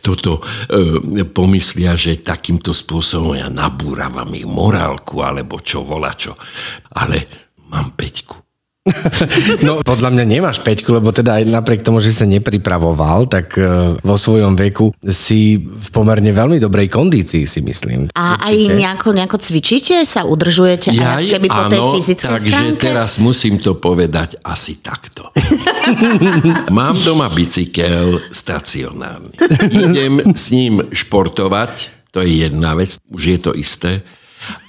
toto 0.02 0.42
e, 0.42 1.22
pomyslia, 1.28 1.94
že 1.94 2.18
takýmto 2.18 2.74
spôsobom 2.74 3.38
ja 3.38 3.46
nabúravam 3.46 4.28
ich 4.34 4.48
morálku, 4.48 5.22
alebo 5.22 5.62
čo 5.62 5.86
volá 5.86 6.12
čo. 6.18 6.34
Ale 6.98 7.24
mám 7.70 7.94
peťku. 7.94 8.47
No, 9.66 9.80
podľa 9.82 10.14
mňa 10.14 10.24
nemáš 10.24 10.58
peťku, 10.62 10.94
lebo 10.94 11.10
teda 11.10 11.40
aj 11.40 11.44
napriek 11.50 11.82
tomu, 11.82 11.98
že 11.98 12.14
sa 12.14 12.24
nepripravoval, 12.28 13.26
tak 13.26 13.58
e, 13.58 13.96
vo 14.00 14.16
svojom 14.16 14.54
veku 14.54 14.94
si 15.08 15.58
v 15.58 15.88
pomerne 15.90 16.30
veľmi 16.30 16.58
dobrej 16.62 16.88
kondícii, 16.92 17.44
si 17.44 17.60
myslím. 17.64 18.12
A 18.14 18.38
aj 18.38 18.56
nejako, 18.74 19.14
nejako 19.16 19.38
cvičíte? 19.40 20.02
Sa 20.06 20.24
udržujete 20.24 20.94
aj 20.94 20.98
Jaj, 20.98 21.24
keby 21.38 21.48
po 21.48 21.62
tej 21.68 21.80
áno, 21.82 21.92
fyzickej 21.96 22.28
takže 22.28 22.50
stránke? 22.50 22.80
teraz 22.80 23.10
musím 23.18 23.54
to 23.58 23.76
povedať 23.76 24.38
asi 24.44 24.80
takto. 24.80 25.30
Mám 26.76 27.02
doma 27.02 27.28
bicykel 27.32 28.22
stacionárny. 28.30 29.34
Idem 29.72 30.34
s 30.34 30.54
ním 30.54 30.86
športovať, 30.92 31.72
to 32.14 32.22
je 32.24 32.48
jedna 32.48 32.78
vec, 32.78 32.96
už 33.12 33.22
je 33.22 33.38
to 33.38 33.52
isté. 33.56 34.00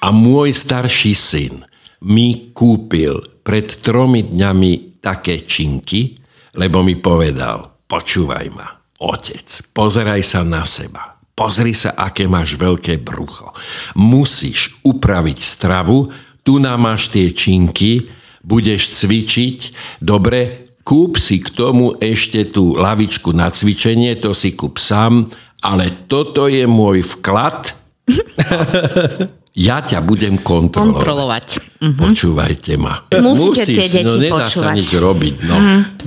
A 0.02 0.10
môj 0.10 0.52
starší 0.52 1.14
syn 1.14 1.69
mi 2.08 2.56
kúpil 2.56 3.44
pred 3.44 3.68
tromi 3.82 4.24
dňami 4.24 5.02
také 5.04 5.44
činky, 5.44 6.16
lebo 6.56 6.86
mi 6.86 6.96
povedal, 6.96 7.84
počúvaj 7.90 8.48
ma, 8.54 8.68
otec, 9.04 9.48
pozeraj 9.76 10.22
sa 10.24 10.42
na 10.46 10.64
seba. 10.64 11.18
Pozri 11.36 11.72
sa, 11.72 11.96
aké 11.96 12.28
máš 12.28 12.60
veľké 12.60 13.00
brucho. 13.00 13.56
Musíš 13.96 14.76
upraviť 14.84 15.40
stravu, 15.40 16.12
tu 16.44 16.60
nám 16.60 16.84
máš 16.84 17.16
tie 17.16 17.32
činky, 17.32 18.12
budeš 18.44 18.92
cvičiť, 19.04 19.60
dobre, 20.04 20.68
kúp 20.84 21.16
si 21.16 21.40
k 21.40 21.48
tomu 21.56 21.96
ešte 21.96 22.52
tú 22.52 22.76
lavičku 22.76 23.32
na 23.32 23.48
cvičenie, 23.48 24.20
to 24.20 24.36
si 24.36 24.52
kúp 24.52 24.76
sám, 24.84 25.32
ale 25.64 26.10
toto 26.12 26.52
je 26.52 26.68
môj 26.68 27.08
vklad, 27.08 27.72
ja 29.60 29.84
ťa 29.84 30.00
budem 30.08 30.40
kontrolovať. 30.40 30.96
Kontrolovať. 30.96 31.48
Počúvajte 31.80 32.74
ma. 32.80 32.96
Musíte 33.20 33.76
tie 33.76 33.88
deti 33.92 34.08
no 34.08 34.16
nedá 34.16 34.48
sa 34.48 34.72
počúvať. 34.72 34.76
nič 34.80 34.90
robiť. 34.96 35.36
No. 35.44 35.58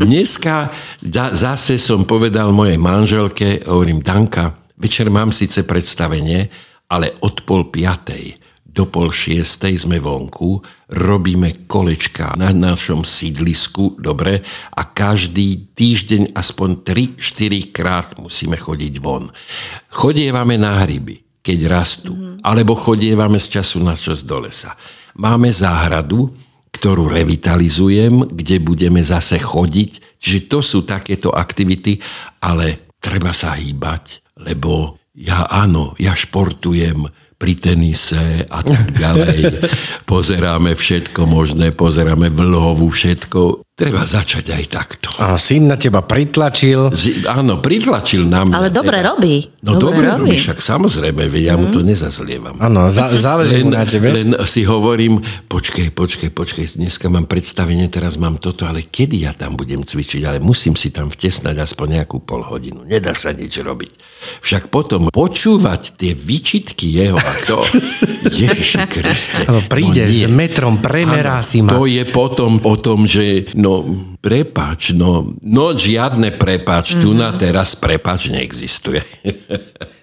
Dneska 0.01 0.73
da, 1.05 1.29
zase 1.37 1.77
som 1.77 2.09
povedal 2.09 2.49
mojej 2.57 2.81
manželke, 2.81 3.69
hovorím, 3.69 4.01
Danka, 4.01 4.57
večer 4.81 5.13
mám 5.13 5.29
síce 5.37 5.69
predstavenie, 5.69 6.49
ale 6.89 7.21
od 7.21 7.45
pol 7.45 7.69
piatej 7.69 8.41
do 8.73 8.89
pol 8.89 9.13
šiestej 9.13 9.85
sme 9.85 10.01
vonku, 10.01 10.57
robíme 10.97 11.69
kolečka 11.69 12.33
na 12.41 12.57
našom 12.57 13.05
sídlisku, 13.05 14.01
dobre, 14.01 14.41
a 14.73 14.83
každý 14.89 15.77
týždeň 15.77 16.33
aspoň 16.33 16.81
3-4 17.21 17.69
krát 17.69 18.09
musíme 18.17 18.57
chodiť 18.57 18.95
von. 18.97 19.29
Chodievame 19.93 20.57
na 20.57 20.81
hryby, 20.81 21.21
keď 21.43 21.59
rastú, 21.67 22.15
alebo 22.41 22.79
chodievame 22.79 23.37
z 23.37 23.61
času 23.61 23.83
na 23.83 23.99
čas 23.99 24.23
do 24.23 24.39
lesa. 24.39 24.79
Máme 25.19 25.51
záhradu, 25.51 26.31
ktorú 26.73 27.11
revitalizujem, 27.11 28.33
kde 28.33 28.57
budeme 28.63 29.03
zase 29.05 29.37
chodiť. 29.39 30.19
Čiže 30.19 30.41
to 30.49 30.59
sú 30.65 30.83
takéto 30.89 31.35
aktivity, 31.35 32.01
ale 32.41 32.95
treba 33.03 33.35
sa 33.35 33.59
hýbať, 33.59 34.23
lebo 34.41 35.03
ja 35.13 35.45
áno, 35.51 35.93
ja 36.01 36.17
športujem 36.17 37.05
pri 37.37 37.59
tenise 37.59 38.47
a 38.47 38.63
tak 38.63 38.95
ďalej. 38.95 39.67
Pozeráme 40.11 40.79
všetko 40.79 41.27
možné, 41.27 41.75
pozeráme 41.75 42.31
vlhovu, 42.31 42.87
všetko. 42.87 43.67
Treba 43.83 44.07
začať 44.07 44.55
aj 44.55 44.65
takto. 44.71 45.11
A 45.19 45.35
syn 45.35 45.67
na 45.67 45.75
teba 45.75 46.07
pritlačil. 46.07 46.95
Z, 46.95 47.27
áno, 47.27 47.59
pritlačil 47.59 48.23
na 48.31 48.47
mňa. 48.47 48.55
Ale 48.55 48.69
dobre 48.71 49.03
teda. 49.03 49.11
robí. 49.11 49.51
No 49.59 49.75
dobre, 49.75 50.07
robí. 50.07 50.31
robí, 50.31 50.39
však 50.39 50.63
samozrejme, 50.63 51.27
veď 51.27 51.43
ja 51.51 51.55
mu 51.59 51.67
to 51.67 51.83
nezazlievam. 51.83 52.63
Áno, 52.63 52.87
za, 52.95 53.11
záleží 53.19 53.59
Len, 53.59 53.67
mu 53.67 53.71
na 53.75 53.83
tebe. 53.83 54.15
len 54.15 54.39
si 54.47 54.63
hovorím, 54.63 55.19
počkej, 55.51 55.91
počkej, 55.91 56.31
počkej, 56.31 56.79
dneska 56.79 57.11
mám 57.11 57.27
predstavenie, 57.27 57.91
teraz 57.91 58.23
mám 58.23 58.39
toto, 58.39 58.71
ale 58.71 58.87
kedy 58.87 59.27
ja 59.27 59.35
tam 59.35 59.59
budem 59.59 59.83
cvičiť, 59.83 60.23
ale 60.31 60.39
musím 60.39 60.79
si 60.79 60.95
tam 60.95 61.11
vtesnať 61.11 61.59
aspoň 61.59 62.03
nejakú 62.03 62.23
pol 62.23 62.47
hodinu. 62.47 62.87
Nedá 62.87 63.19
sa 63.19 63.35
nič 63.35 63.59
robiť. 63.59 63.91
Však 64.47 64.71
potom 64.71 65.11
počúvať 65.11 65.99
tie 65.99 66.15
výčitky 66.15 66.87
jeho 67.03 67.19
a 67.19 67.33
to, 67.47 67.59
Ježiši 68.43 68.79
Kriste. 68.87 69.43
Príde 69.67 70.07
no 70.07 70.11
nie. 70.11 70.27
s 70.27 70.31
metrom, 70.31 70.79
premerá 70.79 71.43
Áno, 71.43 71.47
si 71.47 71.59
ma. 71.63 71.75
To 71.75 71.91
je 71.91 72.07
potom 72.07 72.63
o 72.63 72.75
tom, 72.79 73.11
že 73.11 73.51
no, 73.59 73.72
prepač, 74.21 74.93
no, 74.93 75.33
no 75.41 75.73
žiadne 75.73 76.35
prepač, 76.37 76.99
tu 77.01 77.17
na 77.17 77.33
teraz 77.33 77.75
prepač 77.79 78.29
neexistuje. 78.29 79.01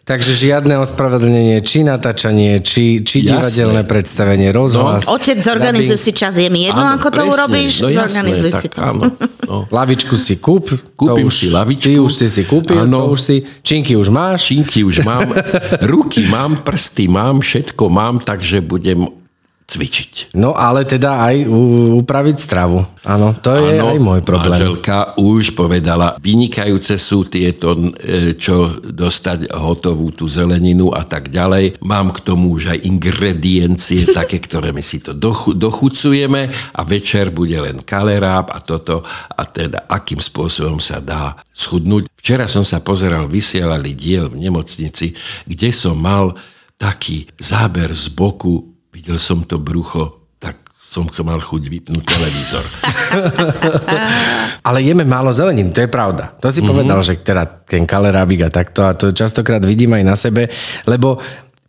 Takže 0.10 0.34
žiadne 0.34 0.74
ospravedlnenie, 0.82 1.62
či 1.62 1.86
natáčanie, 1.86 2.66
či, 2.66 3.06
či 3.06 3.22
Jasné. 3.22 3.30
divadelné 3.30 3.82
predstavenie, 3.86 4.50
rozhlas. 4.50 5.06
Otec, 5.06 5.38
zorganizuj 5.38 6.02
si 6.02 6.18
čas. 6.18 6.34
Je 6.34 6.50
mi 6.50 6.66
jedno, 6.66 6.82
Áno, 6.82 6.98
ako 6.98 7.14
to 7.14 7.22
presne. 7.22 7.30
urobíš, 7.38 7.74
no, 7.78 7.88
jasné, 7.94 7.94
zorganizuj 7.94 8.50
tak 8.50 8.62
si 8.66 8.68
to. 8.74 8.78
Áno, 8.82 9.04
no. 9.46 9.58
Lavičku 9.78 10.18
si 10.18 10.42
kúp. 10.42 10.74
Kúpim 10.98 11.30
to 11.30 11.30
už, 11.30 11.36
si 11.38 11.48
lavičku. 11.54 11.86
Ty 11.86 12.02
už 12.02 12.14
si 12.18 12.26
si 12.26 12.42
kúpil, 12.42 12.90
Áno. 12.90 13.06
to 13.06 13.14
už 13.14 13.20
si. 13.22 13.36
Činky 13.62 13.94
už 13.94 14.10
máš. 14.10 14.50
Činky 14.50 14.82
už 14.82 15.06
mám, 15.06 15.30
ruky 15.94 16.26
mám, 16.26 16.58
prsty 16.66 17.06
mám, 17.06 17.46
všetko 17.46 17.86
mám, 17.94 18.18
takže 18.18 18.66
budem 18.66 19.06
cvičiť. 19.70 20.34
No 20.34 20.58
ale 20.58 20.82
teda 20.90 21.22
aj 21.30 21.46
upraviť 22.02 22.38
stravu. 22.42 22.82
Áno, 23.06 23.38
to 23.38 23.54
je 23.54 23.78
Áno, 23.78 23.94
aj 23.94 24.00
môj 24.02 24.22
problém. 24.26 24.58
Manželka 24.58 25.14
už 25.22 25.54
povedala, 25.54 26.18
vynikajúce 26.18 26.98
sú 26.98 27.30
tieto, 27.30 27.78
e, 27.78 28.34
čo 28.34 28.82
dostať 28.82 29.54
hotovú 29.54 30.10
tú 30.10 30.26
zeleninu 30.26 30.90
a 30.90 31.06
tak 31.06 31.30
ďalej. 31.30 31.78
Mám 31.86 32.18
k 32.18 32.20
tomu 32.26 32.58
už 32.58 32.74
aj 32.74 32.80
ingrediencie, 32.90 34.10
také, 34.20 34.42
ktoré 34.42 34.74
my 34.74 34.82
si 34.82 35.06
to 35.06 35.14
dochu, 35.14 35.54
dochucujeme 35.54 36.50
a 36.74 36.82
večer 36.82 37.30
bude 37.30 37.56
len 37.62 37.86
kaleráb 37.86 38.50
a 38.50 38.60
toto 38.66 39.06
a 39.38 39.44
teda 39.46 39.86
akým 39.86 40.18
spôsobom 40.18 40.82
sa 40.82 40.98
dá 40.98 41.38
schudnúť. 41.54 42.10
Včera 42.18 42.50
som 42.50 42.66
sa 42.66 42.82
pozeral, 42.82 43.30
vysielali 43.30 43.94
diel 43.94 44.34
v 44.34 44.50
nemocnici, 44.50 45.14
kde 45.46 45.70
som 45.70 45.94
mal 45.94 46.34
taký 46.80 47.28
záber 47.36 47.92
z 47.92 48.16
boku, 48.16 48.69
videl 49.00 49.16
som 49.16 49.48
to 49.48 49.56
brucho, 49.56 50.28
tak 50.44 50.60
som 50.76 51.08
mal 51.24 51.40
chuť 51.40 51.64
vypnúť 51.72 52.04
televízor. 52.04 52.66
Ale 54.68 54.84
jeme 54.84 55.08
málo 55.08 55.32
zelenín, 55.32 55.72
to 55.72 55.80
je 55.80 55.88
pravda. 55.88 56.36
To 56.44 56.52
si 56.52 56.60
mm-hmm. 56.60 56.68
povedal, 56.68 57.00
že 57.00 57.16
teda 57.24 57.48
ten 57.64 57.88
kalerábik 57.88 58.44
a 58.44 58.52
takto 58.52 58.84
a 58.84 58.92
to 58.92 59.16
častokrát 59.16 59.64
vidím 59.64 59.96
aj 59.96 60.04
na 60.04 60.20
sebe, 60.20 60.52
lebo 60.84 61.16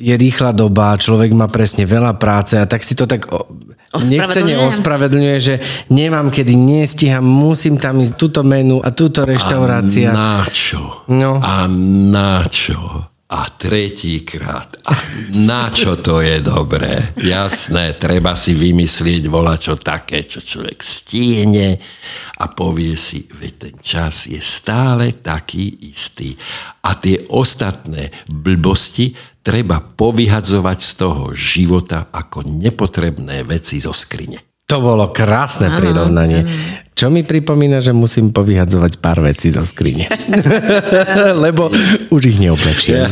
je 0.01 0.11
rýchla 0.17 0.51
doba, 0.51 0.99
človek 0.99 1.31
má 1.37 1.47
presne 1.47 1.87
veľa 1.87 2.19
práce 2.19 2.59
a 2.59 2.67
tak 2.67 2.83
si 2.83 2.99
to 2.99 3.05
tak 3.07 3.29
nechcene 3.95 4.57
ospravedlňuje, 4.73 5.39
že 5.39 5.55
nemám 5.93 6.33
kedy, 6.33 6.57
nestíham, 6.57 7.23
musím 7.23 7.77
tam 7.77 8.01
ísť 8.01 8.17
túto 8.17 8.41
menu 8.41 8.81
a 8.81 8.91
túto 8.91 9.23
reštaurácia. 9.29 10.11
A 10.11 10.17
na 10.17 10.37
čo? 10.49 11.05
No. 11.13 11.39
A 11.39 11.69
na 12.11 12.43
čo? 12.49 13.10
A 13.31 13.47
tretíkrát. 13.55 14.75
A 14.91 14.99
na 15.39 15.71
čo 15.71 15.95
to 16.03 16.19
je 16.19 16.43
dobré? 16.43 17.15
Jasné, 17.15 17.95
treba 17.95 18.35
si 18.35 18.59
vymyslieť 18.59 19.31
volačo 19.31 19.79
také, 19.79 20.27
čo 20.27 20.43
človek 20.43 20.83
stihne 20.83 21.79
a 22.43 22.51
povie 22.51 22.99
si, 22.99 23.31
veď 23.31 23.53
ten 23.55 23.77
čas 23.79 24.27
je 24.27 24.43
stále 24.43 25.23
taký 25.23 25.95
istý. 25.95 26.35
A 26.83 26.99
tie 26.99 27.31
ostatné 27.31 28.11
blbosti 28.27 29.15
treba 29.47 29.79
povyhadzovať 29.79 30.79
z 30.83 30.93
toho 30.99 31.25
života 31.31 32.11
ako 32.11 32.51
nepotrebné 32.51 33.47
veci 33.47 33.79
zo 33.79 33.95
skrine. 33.95 34.50
To 34.71 34.79
bolo 34.79 35.11
krásne 35.11 35.67
prirovnanie. 35.75 36.47
Čo 36.95 37.11
mi 37.11 37.27
pripomína, 37.27 37.83
že 37.83 37.91
musím 37.91 38.31
povyhadzovať 38.31 39.03
pár 39.03 39.19
vecí 39.19 39.51
zo 39.51 39.67
skrine. 39.67 40.07
Lebo 41.45 41.75
už 42.15 42.23
ich 42.31 42.39
neoblečiem. 42.39 43.11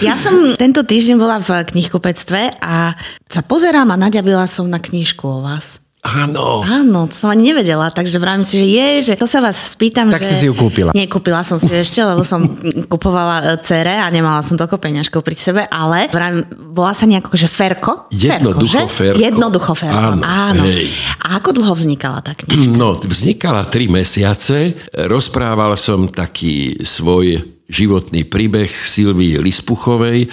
Ja 0.00 0.14
som 0.14 0.54
tento 0.54 0.86
týždeň 0.86 1.16
bola 1.18 1.42
v 1.42 1.66
knihkupectve 1.66 2.62
a 2.62 2.94
sa 3.26 3.42
pozerám 3.42 3.90
a 3.90 3.98
naďabila 3.98 4.46
som 4.46 4.70
na 4.70 4.78
knižku 4.78 5.26
o 5.26 5.42
vás. 5.42 5.89
Áno. 6.00 6.64
Áno, 6.64 7.04
to 7.04 7.14
som 7.14 7.28
ani 7.28 7.52
nevedela, 7.52 7.92
takže 7.92 8.16
vravím 8.16 8.40
si, 8.40 8.56
že 8.56 8.66
je, 8.66 8.88
že 9.12 9.14
to 9.20 9.28
sa 9.28 9.44
vás 9.44 9.52
spýtam, 9.52 10.08
Tak 10.08 10.24
že... 10.24 10.32
si 10.32 10.34
si 10.34 10.46
ju 10.48 10.56
kúpila. 10.56 10.96
Nekúpila 10.96 11.44
som 11.44 11.60
si 11.60 11.68
ešte, 11.68 12.00
lebo 12.00 12.24
som 12.24 12.40
kupovala 12.92 13.52
e, 13.52 13.60
cere 13.60 14.00
a 14.00 14.08
nemala 14.08 14.40
som 14.40 14.56
toľko 14.56 14.80
peňažkov 14.80 15.20
pri 15.20 15.36
sebe, 15.36 15.62
ale 15.68 16.08
vravím, 16.08 16.40
volá 16.72 16.96
sa 16.96 17.04
nejako, 17.04 17.36
že 17.36 17.44
Ferko? 17.46 18.08
Jednoducho 18.08 18.64
že? 18.64 18.80
Ferko. 18.88 19.20
Jednoducho 19.20 19.72
Ferko, 19.76 20.16
Áno, 20.16 20.24
áno. 20.24 20.62
hej. 20.64 20.88
A 21.20 21.36
ako 21.36 21.52
dlho 21.52 21.76
vznikala 21.76 22.24
tá 22.24 22.32
knižka? 22.32 22.72
No, 22.72 22.96
vznikala 22.96 23.68
tri 23.68 23.84
mesiace. 23.86 24.72
Rozprával 24.96 25.76
som 25.76 26.08
taký 26.08 26.80
svoj 26.80 27.59
životný 27.70 28.26
príbeh 28.26 28.66
Silvii 28.66 29.38
Lispuchovej 29.38 30.26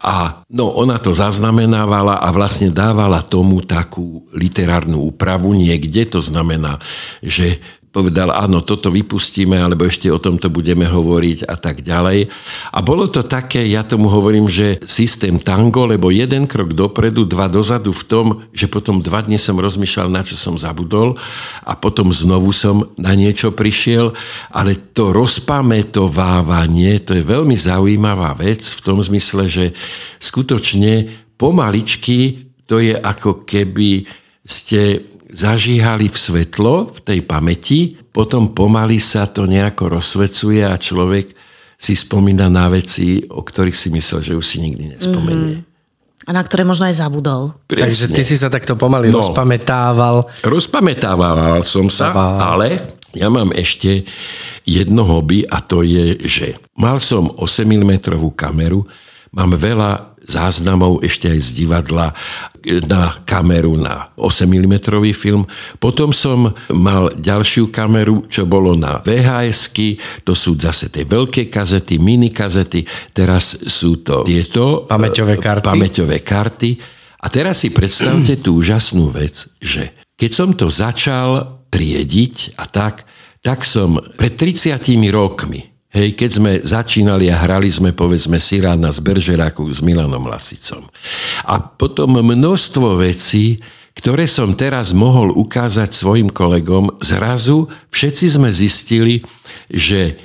a 0.00 0.46
no, 0.54 0.70
ona 0.70 1.02
to 1.02 1.10
zaznamenávala 1.10 2.22
a 2.22 2.28
vlastne 2.30 2.70
dávala 2.70 3.26
tomu 3.26 3.60
takú 3.66 4.22
literárnu 4.32 5.02
úpravu 5.10 5.50
niekde. 5.52 6.06
To 6.14 6.22
znamená, 6.22 6.78
že 7.20 7.58
povedal, 7.96 8.28
áno, 8.28 8.60
toto 8.60 8.92
vypustíme, 8.92 9.56
alebo 9.56 9.88
ešte 9.88 10.12
o 10.12 10.20
tomto 10.20 10.52
budeme 10.52 10.84
hovoriť 10.84 11.48
a 11.48 11.56
tak 11.56 11.80
ďalej. 11.80 12.28
A 12.76 12.84
bolo 12.84 13.08
to 13.08 13.24
také, 13.24 13.64
ja 13.64 13.88
tomu 13.88 14.12
hovorím, 14.12 14.52
že 14.52 14.84
systém 14.84 15.40
tango, 15.40 15.88
lebo 15.88 16.12
jeden 16.12 16.44
krok 16.44 16.76
dopredu, 16.76 17.24
dva 17.24 17.48
dozadu 17.48 17.96
v 17.96 18.04
tom, 18.04 18.26
že 18.52 18.68
potom 18.68 19.00
dva 19.00 19.24
dni 19.24 19.40
som 19.40 19.56
rozmýšľal, 19.56 20.12
na 20.12 20.20
čo 20.20 20.36
som 20.36 20.60
zabudol 20.60 21.16
a 21.64 21.72
potom 21.72 22.12
znovu 22.12 22.52
som 22.52 22.84
na 23.00 23.16
niečo 23.16 23.56
prišiel, 23.56 24.12
ale 24.52 24.76
to 24.92 25.16
rozpamätovávanie, 25.16 27.00
to 27.00 27.16
je 27.16 27.24
veľmi 27.24 27.56
zaujímavá 27.56 28.36
vec 28.36 28.60
v 28.60 28.80
tom 28.84 29.00
zmysle, 29.00 29.48
že 29.48 29.72
skutočne 30.20 31.08
pomaličky 31.40 32.44
to 32.68 32.82
je 32.82 32.92
ako 32.92 33.46
keby 33.48 34.04
ste 34.42 35.14
zažíhali 35.36 36.08
v 36.08 36.16
svetlo 36.16 36.88
v 36.88 36.98
tej 37.04 37.20
pamäti, 37.28 38.00
potom 38.08 38.56
pomaly 38.56 38.96
sa 38.96 39.28
to 39.28 39.44
nejako 39.44 40.00
rozsvecuje 40.00 40.64
a 40.64 40.80
človek 40.80 41.28
si 41.76 41.92
spomína 41.92 42.48
na 42.48 42.72
veci, 42.72 43.20
o 43.28 43.44
ktorých 43.44 43.76
si 43.76 43.92
myslel, 43.92 44.20
že 44.24 44.32
už 44.32 44.46
si 44.48 44.64
nikdy 44.64 44.96
nespomenie. 44.96 45.60
A 46.24 46.32
na 46.32 46.40
ktoré 46.40 46.64
možno 46.64 46.88
aj 46.88 46.96
zabudol. 46.96 47.52
Takže 47.68 48.16
ty 48.16 48.24
si 48.24 48.40
sa 48.40 48.48
takto 48.48 48.74
pomaly 48.74 49.12
No. 49.12 49.20
rozpamätával. 49.20 50.24
Rozpamätával 50.40 51.60
som 51.60 51.92
sa, 51.92 52.10
ale 52.40 52.80
ja 53.12 53.28
mám 53.28 53.52
ešte 53.52 54.08
jedno 54.64 55.04
hobby 55.04 55.44
a 55.44 55.60
to 55.60 55.84
je, 55.84 56.16
že 56.24 56.56
mal 56.80 56.96
som 56.96 57.28
8 57.28 57.68
mm 57.68 57.92
kameru, 58.32 58.88
mám 59.36 59.52
veľa 59.52 60.16
záznamov 60.26 61.06
ešte 61.06 61.30
aj 61.30 61.38
z 61.38 61.50
divadla 61.62 62.10
na 62.90 63.14
kameru 63.22 63.78
na 63.78 64.10
8 64.18 64.42
mm 64.42 64.90
film. 65.14 65.46
Potom 65.78 66.10
som 66.10 66.50
mal 66.74 67.14
ďalšiu 67.14 67.70
kameru, 67.70 68.26
čo 68.26 68.42
bolo 68.48 68.74
na 68.74 68.98
vhs 68.98 69.70
to 70.26 70.34
sú 70.34 70.58
zase 70.58 70.90
tie 70.90 71.06
veľké 71.06 71.46
kazety, 71.46 72.02
mini 72.02 72.34
kazety, 72.34 72.82
teraz 73.14 73.54
sú 73.70 74.02
to 74.02 74.26
tieto 74.26 74.88
Pamäťové 74.90 75.38
karty. 75.38 75.62
pamäťové 75.62 76.18
karty. 76.26 76.70
A 77.22 77.26
teraz 77.30 77.62
si 77.62 77.70
predstavte 77.70 78.38
tú 78.38 78.58
úžasnú 78.58 79.10
vec, 79.10 79.46
že 79.62 79.94
keď 80.18 80.30
som 80.30 80.50
to 80.54 80.66
začal 80.70 81.62
triediť 81.70 82.58
a 82.58 82.64
tak, 82.70 83.06
tak 83.42 83.62
som 83.62 83.98
pred 84.18 84.34
30 84.34 84.74
rokmi, 85.10 85.75
hej, 85.96 86.12
keď 86.12 86.30
sme 86.30 86.52
začínali 86.60 87.32
a 87.32 87.40
hrali 87.40 87.72
sme, 87.72 87.96
povedzme, 87.96 88.36
Sirána 88.36 88.92
z 88.92 89.00
Beržeráku 89.00 89.64
s 89.72 89.80
Milanom 89.80 90.28
Lasicom. 90.28 90.84
A 91.48 91.56
potom 91.56 92.20
množstvo 92.20 93.00
vecí, 93.00 93.56
ktoré 93.96 94.28
som 94.28 94.52
teraz 94.52 94.92
mohol 94.92 95.32
ukázať 95.32 95.88
svojim 95.96 96.28
kolegom, 96.28 97.00
zrazu 97.00 97.72
všetci 97.88 98.26
sme 98.36 98.52
zistili, 98.52 99.24
že 99.72 100.20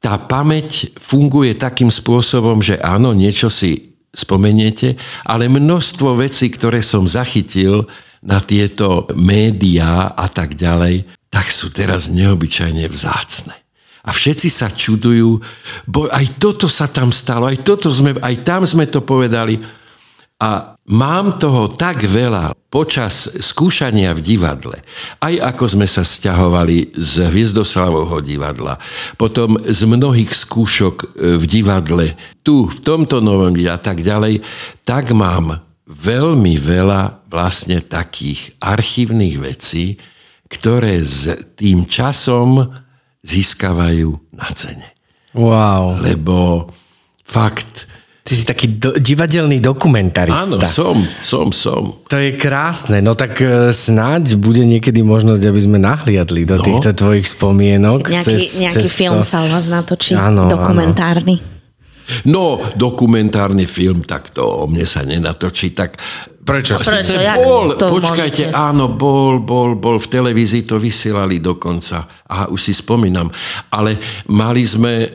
tá 0.00 0.16
pamäť 0.16 0.96
funguje 0.96 1.52
takým 1.52 1.92
spôsobom, 1.92 2.64
že 2.64 2.80
áno, 2.80 3.12
niečo 3.12 3.52
si 3.52 3.92
spomeniete, 4.16 4.96
ale 5.28 5.52
množstvo 5.52 6.16
vecí, 6.16 6.48
ktoré 6.48 6.80
som 6.80 7.04
zachytil 7.04 7.84
na 8.24 8.40
tieto 8.40 9.04
médiá 9.12 10.16
a 10.16 10.26
tak 10.32 10.56
ďalej, 10.56 11.04
tak 11.28 11.46
sú 11.46 11.68
teraz 11.70 12.08
neobyčajne 12.08 12.88
vzácne. 12.88 13.59
A 14.04 14.10
všetci 14.10 14.48
sa 14.48 14.72
čudujú, 14.72 15.36
bo 15.84 16.08
aj 16.08 16.40
toto 16.40 16.66
sa 16.70 16.88
tam 16.88 17.12
stalo, 17.12 17.48
aj, 17.48 17.60
toto 17.60 17.92
sme, 17.92 18.16
aj 18.16 18.34
tam 18.44 18.64
sme 18.64 18.88
to 18.88 19.04
povedali. 19.04 19.60
A 20.40 20.72
mám 20.88 21.36
toho 21.36 21.68
tak 21.68 22.00
veľa 22.00 22.56
počas 22.72 23.28
skúšania 23.44 24.16
v 24.16 24.24
divadle, 24.24 24.80
aj 25.20 25.36
ako 25.36 25.64
sme 25.68 25.84
sa 25.84 26.00
stiahovali 26.00 26.96
z 26.96 27.28
Hviezdoslavovho 27.28 28.24
divadla, 28.24 28.80
potom 29.20 29.60
z 29.60 29.84
mnohých 29.84 30.32
skúšok 30.32 30.96
e, 30.96 31.06
v 31.36 31.44
divadle, 31.44 32.16
tu, 32.40 32.70
v 32.70 32.78
tomto 32.80 33.20
novom 33.20 33.52
a 33.52 33.76
tak 33.76 34.00
ďalej, 34.00 34.40
tak 34.80 35.12
mám 35.12 35.60
veľmi 35.90 36.54
veľa 36.56 37.26
vlastne 37.28 37.82
takých 37.82 38.54
archívnych 38.62 39.36
vecí, 39.42 39.98
ktoré 40.46 41.02
s 41.02 41.26
tým 41.58 41.84
časom 41.84 42.70
získavajú 43.20 44.16
na 44.32 44.48
cene. 44.52 44.88
Wow. 45.32 46.00
Lebo 46.00 46.66
fakt, 47.22 47.86
Ty 48.20 48.36
si 48.36 48.44
taký 48.44 48.66
do, 48.76 48.94
divadelný 48.94 49.58
dokumentarista. 49.58 50.60
áno, 50.60 50.62
som, 50.62 50.96
som, 51.18 51.46
som. 51.50 51.82
To 52.06 52.20
je 52.20 52.36
krásne. 52.36 53.00
No 53.00 53.16
tak 53.16 53.40
e, 53.40 53.72
snáď 53.72 54.36
bude 54.36 54.60
niekedy 54.60 55.00
možnosť, 55.00 55.42
aby 55.42 55.60
sme 55.60 55.78
nahliadli 55.80 56.44
do 56.44 56.60
No. 56.60 56.62
týchto 56.62 56.92
tvojich 56.92 57.26
spomienok. 57.26 58.06
Nejaký, 58.06 58.36
cez, 58.38 58.60
nejaký 58.60 58.86
cez 58.86 58.92
film 58.92 59.18
to. 59.18 59.26
sa 59.26 59.42
u 59.42 59.48
vás 59.48 59.66
natočí, 59.66 60.14
Áno, 60.14 60.46
dokumentárny. 60.46 61.40
No, 62.26 62.60
dokumentárny 62.74 63.64
film, 63.64 64.02
tak 64.02 64.30
to 64.30 64.42
o 64.44 64.64
mne 64.66 64.84
sa 64.84 65.02
nenatočí, 65.02 65.72
tak... 65.72 65.96
Prečo? 66.40 66.80
Prečo? 66.80 67.20
Jak 67.20 67.36
bol, 67.36 67.76
to 67.76 67.92
počkajte, 67.92 68.48
môžete? 68.48 68.56
áno, 68.56 68.88
bol, 68.88 69.44
bol, 69.44 69.76
bol, 69.76 70.00
v 70.00 70.08
televízii 70.08 70.64
to 70.64 70.80
vysielali 70.80 71.36
dokonca. 71.36 72.08
A 72.32 72.48
už 72.48 72.60
si 72.60 72.72
spomínam. 72.72 73.28
Ale 73.68 74.00
mali 74.32 74.64
sme 74.64 75.04
e, 75.04 75.08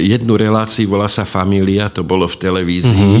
jednu 0.00 0.32
reláciu, 0.40 0.88
volá 0.88 1.12
sa 1.12 1.28
Familia, 1.28 1.92
to 1.92 2.00
bolo 2.02 2.24
v 2.24 2.36
televízii. 2.40 3.16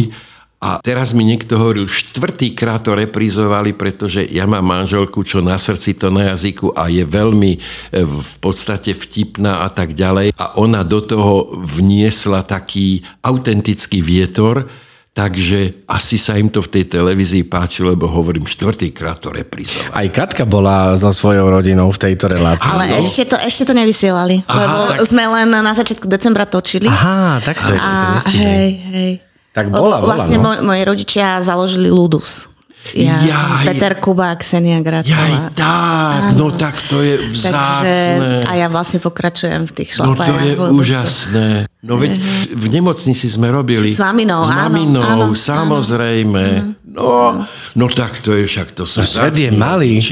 A 0.62 0.78
teraz 0.78 1.10
mi 1.10 1.26
niekto 1.26 1.58
hovoril, 1.58 1.90
štvrtýkrát 1.90 2.86
to 2.86 2.94
reprizovali, 2.94 3.74
pretože 3.74 4.22
ja 4.30 4.46
mám 4.46 4.62
manželku, 4.62 5.26
čo 5.26 5.42
na 5.42 5.58
srdci, 5.58 5.98
to 5.98 6.14
na 6.14 6.30
jazyku 6.32 6.70
a 6.78 6.86
je 6.86 7.02
veľmi 7.02 7.52
e, 7.52 7.60
v 8.06 8.34
podstate 8.38 8.94
vtipná 8.94 9.66
a 9.66 9.68
tak 9.68 9.92
ďalej. 9.98 10.38
A 10.38 10.56
ona 10.62 10.86
do 10.86 11.02
toho 11.02 11.50
vniesla 11.66 12.46
taký 12.46 13.02
autentický 13.26 14.00
vietor, 14.00 14.70
takže 15.12 15.84
asi 15.84 16.16
sa 16.16 16.34
im 16.34 16.48
to 16.48 16.58
v 16.58 16.68
tej 16.70 16.84
televízii 16.90 17.44
páčilo, 17.44 17.92
lebo 17.92 18.08
hovorím, 18.08 18.44
štvrtýkrát 18.44 19.20
to 19.20 19.28
reprizovali. 19.28 19.92
Aj 19.92 20.06
Katka 20.08 20.44
bola 20.44 20.96
so 20.96 21.08
svojou 21.08 21.46
rodinou 21.46 21.88
v 21.88 21.98
tejto 22.00 22.26
relácii. 22.26 22.66
Ale 22.66 22.84
Áno. 22.88 22.98
ešte, 22.98 23.28
to, 23.28 23.36
ešte 23.38 23.62
to 23.64 23.72
nevysielali, 23.72 24.40
Aha, 24.42 24.56
lebo 24.56 24.78
tak- 24.90 25.04
sme 25.04 25.24
len 25.30 25.48
na 25.50 25.72
začiatku 25.72 26.06
decembra 26.06 26.44
točili. 26.44 26.88
Aha, 26.88 27.40
tak 27.40 27.56
to 27.58 27.70
ešte 27.70 27.92
to 27.92 28.04
a 28.04 28.14
nestihli. 28.14 28.42
hej, 28.42 28.70
hej. 28.90 29.12
Tak 29.52 29.68
bola, 29.68 30.00
bola, 30.00 30.16
Vlastne 30.16 30.40
no. 30.40 30.48
moj, 30.48 30.56
moji 30.64 30.82
rodičia 30.82 31.36
založili 31.38 31.92
Ludus. 31.92 32.48
Ja 32.92 33.14
Jaj. 33.16 33.30
som 33.30 33.50
Peter 33.62 33.94
Kuba 33.94 34.30
a 34.30 34.36
Ksenia 34.36 34.76
Jaj, 34.76 34.84
Gracová. 34.84 35.38
tak, 35.54 36.22
no 36.34 36.50
tak 36.50 36.74
to 36.90 36.98
je 36.98 37.14
Takže, 37.16 37.30
vzácne. 37.30 38.42
a 38.42 38.52
ja 38.52 38.66
vlastne 38.66 38.98
pokračujem 38.98 39.62
v 39.64 39.72
tých 39.72 39.90
No 39.96 40.12
šlapajách. 40.12 40.26
to 40.28 40.34
je 40.36 40.52
úžasné. 40.68 41.48
No 41.80 41.94
veď 41.94 42.12
v 42.52 42.66
nemocnici 42.68 43.26
sme 43.26 43.48
robili. 43.48 43.90
S 43.90 43.98
maminou, 43.98 44.42
S 44.42 44.50
áno, 44.50 44.60
maminou, 44.68 45.02
áno, 45.02 45.26
samozrejme. 45.32 46.44
No, 46.84 47.42
no 47.72 47.86
tak 47.88 48.18
to 48.18 48.34
je 48.34 48.44
však, 48.44 48.74
to 48.74 48.84
sú 48.84 49.00
No, 49.00 49.06
svet 49.06 49.34
je 49.36 49.50
malý. 49.50 50.02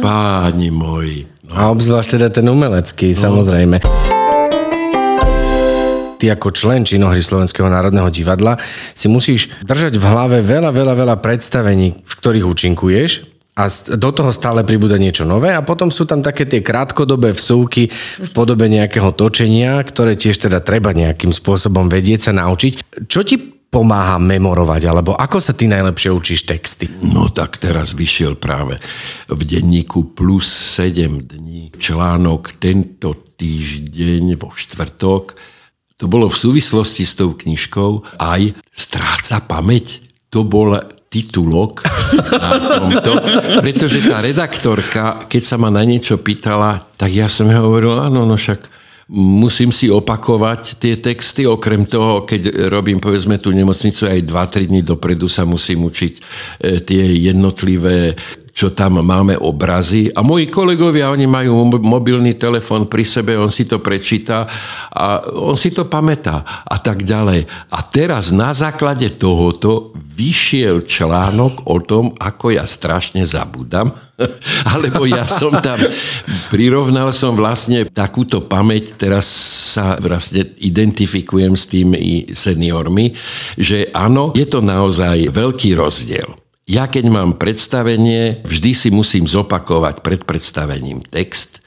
Páni 0.00 0.68
moji. 0.68 1.28
No, 1.44 1.52
A 1.52 1.62
obzvlášť 1.68 2.16
teda 2.16 2.28
ten 2.30 2.44
umelecký, 2.44 3.12
samozrejme. 3.12 3.80
Ty 6.20 6.36
ako 6.36 6.52
člen 6.52 6.84
činohry 6.84 7.24
Slovenského 7.24 7.72
národného 7.72 8.12
divadla 8.12 8.60
si 8.92 9.08
musíš 9.08 9.48
držať 9.64 9.96
v 9.96 10.04
hlave 10.04 10.38
veľa, 10.44 10.68
veľa, 10.68 10.94
veľa 10.94 11.16
predstavení, 11.24 11.96
v 11.96 12.12
ktorých 12.20 12.44
účinkuješ 12.44 13.30
a 13.56 13.66
do 13.98 14.10
toho 14.14 14.30
stále 14.30 14.64
pribúda 14.64 14.96
niečo 14.96 15.28
nové 15.28 15.52
a 15.52 15.64
potom 15.64 15.92
sú 15.92 16.08
tam 16.08 16.24
také 16.24 16.48
tie 16.48 16.64
krátkodobé 16.64 17.36
vsúky 17.36 17.90
v 18.20 18.30
podobe 18.30 18.70
nejakého 18.70 19.12
točenia, 19.12 19.82
ktoré 19.84 20.16
tiež 20.16 20.48
teda 20.48 20.64
treba 20.64 20.96
nejakým 20.96 21.34
spôsobom 21.34 21.90
vedieť 21.90 22.30
sa 22.30 22.32
naučiť. 22.36 23.04
Čo 23.10 23.20
ti 23.26 23.36
pomáha 23.70 24.18
memorovať, 24.18 24.82
alebo 24.90 25.14
ako 25.14 25.38
sa 25.38 25.54
ty 25.54 25.70
najlepšie 25.70 26.10
učíš 26.10 26.40
texty? 26.48 26.90
no 27.06 27.30
tak 27.30 27.62
teraz 27.62 27.94
vyšiel 27.94 28.34
práve 28.34 28.80
v 29.30 29.40
denníku 29.46 30.10
plus 30.16 30.46
7 30.74 31.22
dní 31.22 31.70
článok 31.78 32.58
tento 32.58 33.14
týždeň 33.38 34.34
vo 34.36 34.50
štvrtok. 34.50 35.38
To 36.00 36.08
bolo 36.08 36.32
v 36.32 36.40
súvislosti 36.40 37.04
s 37.04 37.12
tou 37.12 37.36
knižkou 37.36 38.16
aj 38.16 38.56
Stráca 38.72 39.44
pamäť. 39.44 40.00
To 40.32 40.48
bol 40.48 40.80
titulok 41.12 41.84
na 42.32 42.52
tomto, 42.80 43.12
pretože 43.60 44.00
tá 44.08 44.24
redaktorka, 44.24 45.28
keď 45.28 45.42
sa 45.42 45.60
ma 45.60 45.68
na 45.68 45.84
niečo 45.84 46.22
pýtala, 46.22 46.80
tak 46.96 47.10
ja 47.12 47.28
som 47.28 47.50
hovoril, 47.52 48.00
áno, 48.00 48.24
no 48.24 48.38
však 48.38 48.80
musím 49.10 49.74
si 49.74 49.90
opakovať 49.90 50.78
tie 50.78 50.94
texty, 51.02 51.42
okrem 51.42 51.82
toho, 51.82 52.22
keď 52.22 52.70
robím 52.70 53.02
povedzme 53.02 53.42
tú 53.42 53.50
nemocnicu, 53.50 54.06
aj 54.06 54.22
2-3 54.22 54.70
dní 54.70 54.86
dopredu 54.86 55.26
sa 55.26 55.42
musím 55.42 55.82
učiť 55.90 56.12
e, 56.14 56.20
tie 56.86 57.02
jednotlivé 57.18 58.14
čo 58.60 58.76
tam 58.76 59.00
máme 59.00 59.40
obrazy. 59.40 60.12
A 60.12 60.20
moji 60.20 60.52
kolegovia, 60.52 61.08
oni 61.08 61.24
majú 61.24 61.64
mobilný 61.80 62.36
telefón 62.36 62.92
pri 62.92 63.08
sebe, 63.08 63.32
on 63.40 63.48
si 63.48 63.64
to 63.64 63.80
prečíta 63.80 64.44
a 64.92 65.24
on 65.32 65.56
si 65.56 65.72
to 65.72 65.88
pamätá 65.88 66.44
a 66.68 66.76
tak 66.76 67.08
ďalej. 67.08 67.48
A 67.72 67.78
teraz 67.88 68.36
na 68.36 68.52
základe 68.52 69.16
tohoto 69.16 69.96
vyšiel 69.96 70.84
článok 70.84 71.72
o 71.72 71.80
tom, 71.80 72.12
ako 72.20 72.52
ja 72.52 72.68
strašne 72.68 73.24
zabudám, 73.24 73.88
alebo 74.76 75.08
ja 75.08 75.24
som 75.24 75.56
tam, 75.64 75.80
prirovnal 76.52 77.16
som 77.16 77.32
vlastne 77.32 77.88
takúto 77.88 78.44
pamäť, 78.44 79.00
teraz 79.00 79.24
sa 79.72 79.96
vlastne 79.96 80.44
identifikujem 80.60 81.56
s 81.56 81.64
tými 81.64 82.28
seniormi, 82.36 83.16
že 83.56 83.88
áno, 83.96 84.36
je 84.36 84.44
to 84.44 84.60
naozaj 84.60 85.32
veľký 85.32 85.72
rozdiel. 85.80 86.39
Ja 86.70 86.86
keď 86.86 87.10
mám 87.10 87.34
predstavenie, 87.34 88.46
vždy 88.46 88.70
si 88.78 88.88
musím 88.94 89.26
zopakovať 89.26 90.06
pred 90.06 90.22
predstavením 90.22 91.02
text. 91.02 91.58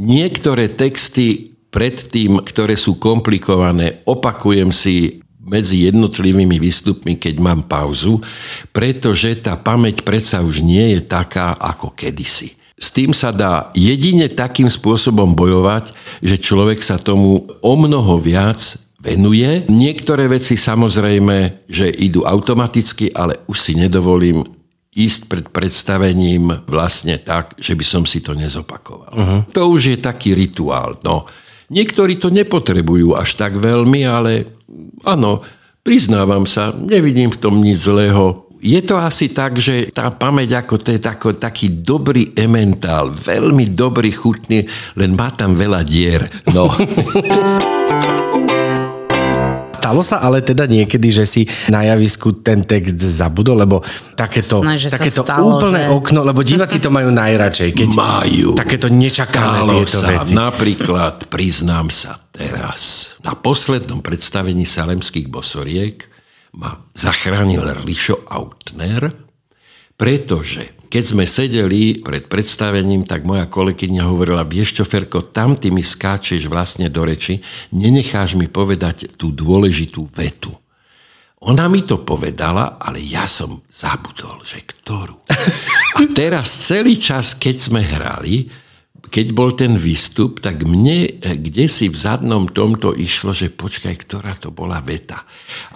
Niektoré 0.00 0.72
texty 0.72 1.52
predtým, 1.68 2.40
ktoré 2.40 2.72
sú 2.80 2.96
komplikované, 2.96 4.00
opakujem 4.08 4.72
si 4.72 5.20
medzi 5.44 5.84
jednotlivými 5.84 6.56
výstupmi, 6.56 7.20
keď 7.20 7.36
mám 7.36 7.68
pauzu, 7.68 8.24
pretože 8.72 9.36
tá 9.44 9.60
pamäť 9.60 10.08
predsa 10.08 10.40
už 10.40 10.64
nie 10.64 10.96
je 10.96 11.00
taká 11.04 11.52
ako 11.60 11.92
kedysi. 11.92 12.56
S 12.80 12.96
tým 12.96 13.12
sa 13.12 13.36
dá 13.36 13.68
jedine 13.76 14.32
takým 14.32 14.72
spôsobom 14.72 15.36
bojovať, 15.36 15.92
že 16.24 16.40
človek 16.40 16.80
sa 16.80 16.96
tomu 16.96 17.44
o 17.60 17.74
mnoho 17.76 18.16
viac 18.16 18.85
venuje. 19.06 19.62
Niektoré 19.70 20.26
veci 20.26 20.58
samozrejme, 20.58 21.70
že 21.70 21.86
idú 21.86 22.26
automaticky, 22.26 23.14
ale 23.14 23.46
už 23.46 23.56
si 23.56 23.72
nedovolím 23.78 24.42
ísť 24.96 25.20
pred 25.28 25.46
predstavením 25.52 26.66
vlastne 26.66 27.20
tak, 27.20 27.54
že 27.60 27.76
by 27.76 27.84
som 27.84 28.02
si 28.08 28.24
to 28.24 28.32
nezopakoval. 28.32 29.12
Uh-huh. 29.12 29.40
To 29.52 29.70
už 29.70 29.94
je 29.94 29.98
taký 30.00 30.32
rituál. 30.32 30.96
No. 31.04 31.28
Niektorí 31.68 32.16
to 32.16 32.32
nepotrebujú 32.32 33.12
až 33.12 33.36
tak 33.36 33.60
veľmi, 33.60 34.08
ale 34.08 34.56
áno, 35.04 35.44
priznávam 35.84 36.48
sa, 36.48 36.72
nevidím 36.72 37.28
v 37.28 37.38
tom 37.38 37.60
nič 37.60 37.84
zlého. 37.84 38.48
Je 38.56 38.80
to 38.80 38.96
asi 38.96 39.36
tak, 39.36 39.60
že 39.60 39.92
tá 39.92 40.08
pamäť 40.08 40.64
ako 40.64 40.80
to 40.80 40.88
je 40.96 41.00
tako, 41.04 41.36
taký 41.36 41.84
dobrý 41.84 42.32
ementál, 42.32 43.12
veľmi 43.12 43.76
dobrý, 43.76 44.08
chutný, 44.08 44.64
len 44.96 45.12
má 45.12 45.28
tam 45.28 45.52
veľa 45.52 45.84
dier. 45.84 46.24
No. 46.56 46.72
Stalo 49.86 50.02
sa 50.02 50.18
ale 50.18 50.42
teda 50.42 50.66
niekedy, 50.66 51.14
že 51.14 51.22
si 51.22 51.46
na 51.70 51.86
javisku 51.86 52.42
ten 52.42 52.66
text 52.66 52.98
zabudol, 52.98 53.62
lebo 53.62 53.86
takéto, 54.18 54.58
Jasné, 54.58 54.90
takéto 54.90 55.22
stalo, 55.22 55.62
úplné 55.62 55.86
že... 55.86 55.94
okno, 55.94 56.20
lebo 56.26 56.42
diváci 56.42 56.82
to 56.82 56.90
majú 56.90 57.14
najradšej, 57.14 57.70
keď 57.70 57.88
majú. 57.94 58.58
takéto 58.58 58.90
nečakané 58.90 59.62
Stalo 59.62 59.70
tieto 59.78 59.98
sa, 60.02 60.08
veci. 60.10 60.32
Napríklad, 60.34 61.30
priznám 61.30 61.86
sa 61.94 62.18
teraz, 62.34 63.14
na 63.22 63.38
poslednom 63.38 64.02
predstavení 64.02 64.66
Salemských 64.66 65.30
bosoriek 65.30 66.02
ma 66.58 66.82
zachránil 66.90 67.62
Rišo 67.86 68.26
Autner, 68.26 69.06
pretože 69.94 70.75
keď 70.86 71.04
sme 71.04 71.24
sedeli 71.26 72.00
pred 72.00 72.30
predstavením, 72.30 73.04
tak 73.04 73.26
moja 73.26 73.46
kolegyňa 73.50 74.02
hovorila, 74.06 74.46
vieš 74.46 74.80
čo, 74.80 74.84
Ferko, 74.86 75.30
tam 75.30 75.58
ty 75.58 75.74
mi 75.74 75.82
skáčeš 75.82 76.46
vlastne 76.46 76.86
do 76.88 77.02
reči, 77.02 77.42
nenecháš 77.74 78.38
mi 78.38 78.46
povedať 78.46 79.18
tú 79.18 79.34
dôležitú 79.34 80.06
vetu. 80.14 80.54
Ona 81.46 81.68
mi 81.68 81.84
to 81.84 82.00
povedala, 82.02 82.80
ale 82.80 82.98
ja 83.04 83.28
som 83.28 83.60
zabudol, 83.68 84.40
že 84.42 84.64
ktorú. 84.64 85.20
A 85.96 86.00
teraz 86.16 86.48
celý 86.66 86.96
čas, 86.96 87.36
keď 87.36 87.56
sme 87.60 87.84
hrali, 87.84 88.48
keď 89.06 89.26
bol 89.30 89.54
ten 89.54 89.78
výstup, 89.78 90.42
tak 90.42 90.66
mne 90.66 91.06
kde 91.22 91.70
si 91.70 91.86
v 91.86 91.96
zadnom 91.96 92.50
tomto 92.50 92.96
išlo, 92.96 93.30
že 93.30 93.54
počkaj, 93.54 93.94
ktorá 93.94 94.34
to 94.34 94.50
bola 94.50 94.82
veta. 94.82 95.22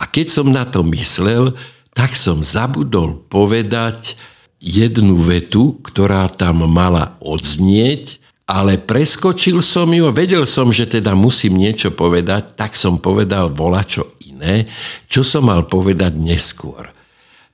A 0.00 0.10
keď 0.10 0.26
som 0.26 0.46
na 0.50 0.66
to 0.66 0.82
myslel, 0.90 1.54
tak 1.94 2.14
som 2.16 2.42
zabudol 2.42 3.22
povedať 3.30 4.18
jednu 4.60 5.16
vetu, 5.16 5.80
ktorá 5.80 6.28
tam 6.28 6.68
mala 6.68 7.16
odznieť, 7.24 8.20
ale 8.44 8.76
preskočil 8.76 9.64
som 9.64 9.88
ju, 9.88 10.12
vedel 10.12 10.44
som, 10.44 10.68
že 10.68 10.84
teda 10.84 11.16
musím 11.16 11.56
niečo 11.56 11.96
povedať, 11.96 12.60
tak 12.60 12.76
som 12.76 13.00
povedal 13.00 13.48
volačo 13.48 14.20
iné, 14.28 14.68
čo 15.08 15.24
som 15.24 15.48
mal 15.48 15.64
povedať 15.64 16.12
neskôr. 16.20 16.92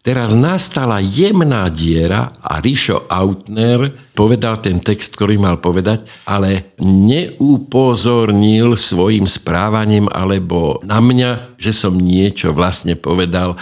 Teraz 0.06 0.38
nastala 0.38 1.02
jemná 1.02 1.66
diera 1.66 2.30
a 2.38 2.62
Rišo 2.62 3.10
Autner 3.10 3.90
povedal 4.14 4.62
ten 4.62 4.78
text, 4.78 5.18
ktorý 5.18 5.34
mal 5.34 5.58
povedať, 5.58 6.06
ale 6.30 6.78
neupozornil 6.78 8.78
svojim 8.78 9.26
správaním 9.26 10.06
alebo 10.06 10.78
na 10.86 11.02
mňa, 11.02 11.58
že 11.58 11.74
som 11.74 11.98
niečo 11.98 12.54
vlastne 12.54 12.94
povedal 12.94 13.58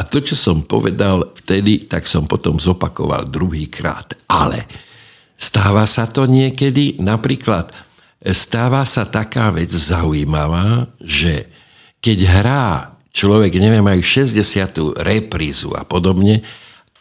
a 0.00 0.08
to, 0.08 0.24
čo 0.24 0.32
som 0.32 0.64
povedal 0.64 1.36
vtedy, 1.44 1.84
tak 1.84 2.08
som 2.08 2.24
potom 2.24 2.56
zopakoval 2.56 3.28
druhýkrát. 3.28 4.16
Ale 4.32 4.64
stáva 5.36 5.84
sa 5.84 6.08
to 6.08 6.24
niekedy, 6.24 6.96
napríklad 7.04 7.68
stáva 8.32 8.88
sa 8.88 9.04
taká 9.04 9.52
vec 9.52 9.68
zaujímavá, 9.68 10.88
že 11.04 11.52
keď 12.00 12.18
hrá 12.32 12.96
človek, 13.12 13.60
neviem, 13.60 13.84
aj 13.84 14.00
60. 14.32 15.04
reprízu 15.04 15.76
a 15.76 15.84
podobne 15.84 16.40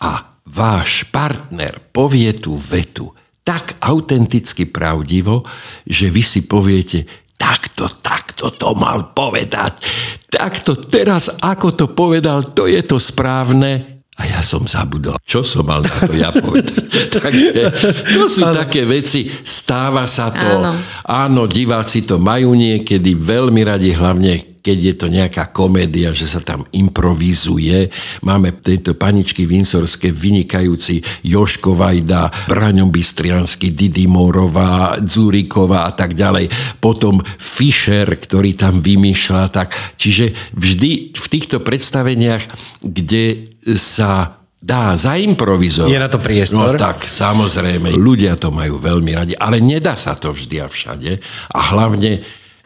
a 0.03 0.35
váš 0.43 1.07
partner 1.07 1.79
povie 1.95 2.35
tú 2.35 2.59
vetu 2.59 3.15
tak 3.47 3.79
autenticky 3.79 4.67
pravdivo, 4.67 5.41
že 5.88 6.12
vy 6.12 6.21
si 6.21 6.45
poviete, 6.45 7.07
takto, 7.39 7.88
takto 8.04 8.52
to 8.52 8.75
mal 8.75 9.15
povedať. 9.15 9.80
Takto 10.28 10.75
teraz, 10.75 11.39
ako 11.39 11.67
to 11.71 11.86
povedal, 11.95 12.43
to 12.43 12.67
je 12.67 12.84
to 12.84 12.99
správne. 12.99 14.04
A 14.19 14.28
ja 14.28 14.43
som 14.43 14.67
zabudol, 14.67 15.15
čo 15.23 15.47
som 15.47 15.63
mal 15.63 15.80
na 15.80 15.95
to 16.04 16.12
ja 16.12 16.28
povedať. 16.43 16.84
Takže 17.08 17.62
to 18.19 18.28
sú 18.28 18.43
ano. 18.52 18.60
také 18.60 18.84
veci, 18.84 19.32
stáva 19.32 20.04
sa 20.04 20.36
to. 20.36 20.60
Áno. 20.60 20.75
Áno, 21.08 21.41
diváci 21.47 22.04
to 22.04 22.19
majú 22.19 22.52
niekedy 22.52 23.15
veľmi 23.15 23.63
radi, 23.63 23.95
hlavne 23.95 24.48
keď 24.69 24.77
je 24.86 24.95
to 25.01 25.08
nejaká 25.10 25.49
komédia, 25.49 26.13
že 26.13 26.29
sa 26.29 26.45
tam 26.45 26.62
improvizuje. 26.69 27.89
Máme 28.21 28.62
tejto 28.62 28.93
paničky 28.93 29.49
Vinsorské 29.49 30.13
vynikajúci 30.13 31.01
Joško 31.25 31.73
Vajda, 31.73 32.29
Braňo 32.45 32.86
Bystriansky, 32.86 33.73
Didi 33.73 34.05
Morová, 34.05 34.93
Dzuriková 35.01 35.89
a 35.89 35.91
tak 35.97 36.13
ďalej. 36.13 36.53
Potom 36.77 37.17
Fischer, 37.41 38.05
ktorý 38.13 38.53
tam 38.53 38.77
vymýšľa. 38.77 39.49
Tak. 39.49 39.73
Čiže 39.97 40.53
vždy 40.53 41.17
v 41.17 41.25
týchto 41.34 41.65
predstaveniach, 41.65 42.45
kde 42.86 43.49
sa 43.73 44.38
dá 44.62 44.93
zaimprovizovať. 44.93 45.89
Je 45.89 45.97
na 45.97 46.12
to 46.13 46.21
priestor? 46.21 46.77
No 46.77 46.77
tak, 46.77 47.10
samozrejme. 47.10 47.89
Ľudia 47.97 48.38
to 48.38 48.53
majú 48.53 48.77
veľmi 48.77 49.12
radi, 49.17 49.34
ale 49.34 49.58
nedá 49.58 49.97
sa 49.97 50.13
to 50.13 50.29
vždy 50.29 50.62
a 50.62 50.69
všade. 50.69 51.17
A 51.58 51.60
hlavne 51.73 52.21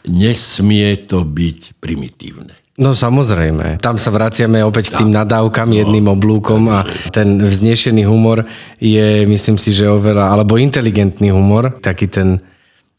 nesmie 0.07 0.95
to 1.07 1.23
byť 1.23 1.79
primitívne. 1.79 2.53
No 2.73 2.97
samozrejme. 2.97 3.77
Tam 3.77 4.01
sa 4.01 4.09
vraciame 4.09 4.65
opäť 4.65 4.89
k 4.89 5.05
tým 5.05 5.13
nadávkam 5.13 5.69
no, 5.69 5.77
jedným 5.77 6.09
oblúkom 6.09 6.73
a 6.73 6.81
ten 7.13 7.37
vznešený 7.37 8.01
humor 8.09 8.49
je, 8.81 9.29
myslím 9.29 9.61
si, 9.61 9.77
že 9.77 9.85
oveľa, 9.85 10.33
alebo 10.33 10.57
inteligentný 10.57 11.29
humor, 11.29 11.77
taký 11.85 12.09
ten 12.09 12.41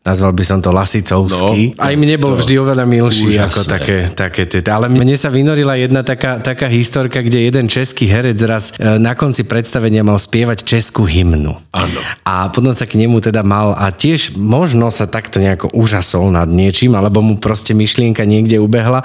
Nazval 0.05 0.37
by 0.37 0.45
som 0.45 0.61
to 0.61 0.69
Lasicovský. 0.69 1.73
No, 1.73 1.81
Aj 1.81 1.97
mne 1.97 2.21
bol 2.21 2.37
vždy 2.37 2.61
oveľa 2.61 2.85
milší 2.85 3.25
úžasné. 3.25 3.49
ako 3.49 3.61
také, 3.65 3.97
také 4.13 4.45
Ale 4.69 4.93
mne 4.93 5.17
sa 5.17 5.33
vynorila 5.33 5.81
jedna 5.81 6.05
taká, 6.05 6.45
taká 6.45 6.69
historka, 6.69 7.25
kde 7.25 7.49
jeden 7.49 7.73
český 7.73 8.05
herec 8.13 8.37
raz 8.45 8.77
e, 8.77 9.01
na 9.01 9.17
konci 9.17 9.49
predstavenia 9.49 10.05
mal 10.05 10.21
spievať 10.21 10.61
českú 10.61 11.09
hymnu. 11.09 11.57
Áno. 11.73 12.01
A 12.21 12.53
potom 12.53 12.77
sa 12.77 12.85
k 12.85 13.01
nemu 13.01 13.17
teda 13.25 13.41
mal 13.41 13.73
a 13.73 13.89
tiež 13.89 14.37
možno 14.37 14.93
sa 14.93 15.09
takto 15.09 15.41
nejako 15.41 15.73
úžasol 15.73 16.29
nad 16.37 16.53
niečím, 16.53 16.93
alebo 17.01 17.25
mu 17.25 17.41
proste 17.41 17.73
myšlienka 17.73 18.29
niekde 18.29 18.61
ubehla 18.61 19.01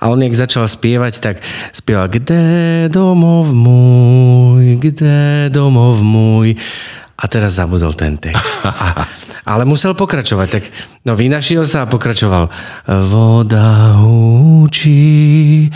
a 0.00 0.04
on 0.08 0.24
jak 0.24 0.32
začal 0.32 0.64
spievať, 0.64 1.20
tak 1.20 1.44
spieval 1.76 2.08
Kde 2.08 2.88
domov 2.88 3.52
môj, 3.52 4.80
kde 4.80 5.52
domov 5.52 6.00
môj 6.00 6.56
a 7.20 7.24
teraz 7.28 7.60
zabudol 7.60 7.92
ten 7.92 8.16
text. 8.16 8.64
A 8.64 9.04
Ale 9.48 9.64
musel 9.64 9.96
pokračovať. 9.96 10.48
Tak, 10.52 10.64
no 11.08 11.16
vynašiel 11.16 11.64
sa 11.64 11.88
a 11.88 11.90
pokračoval. 11.90 12.52
Voda 13.08 13.96
húči, 13.96 15.72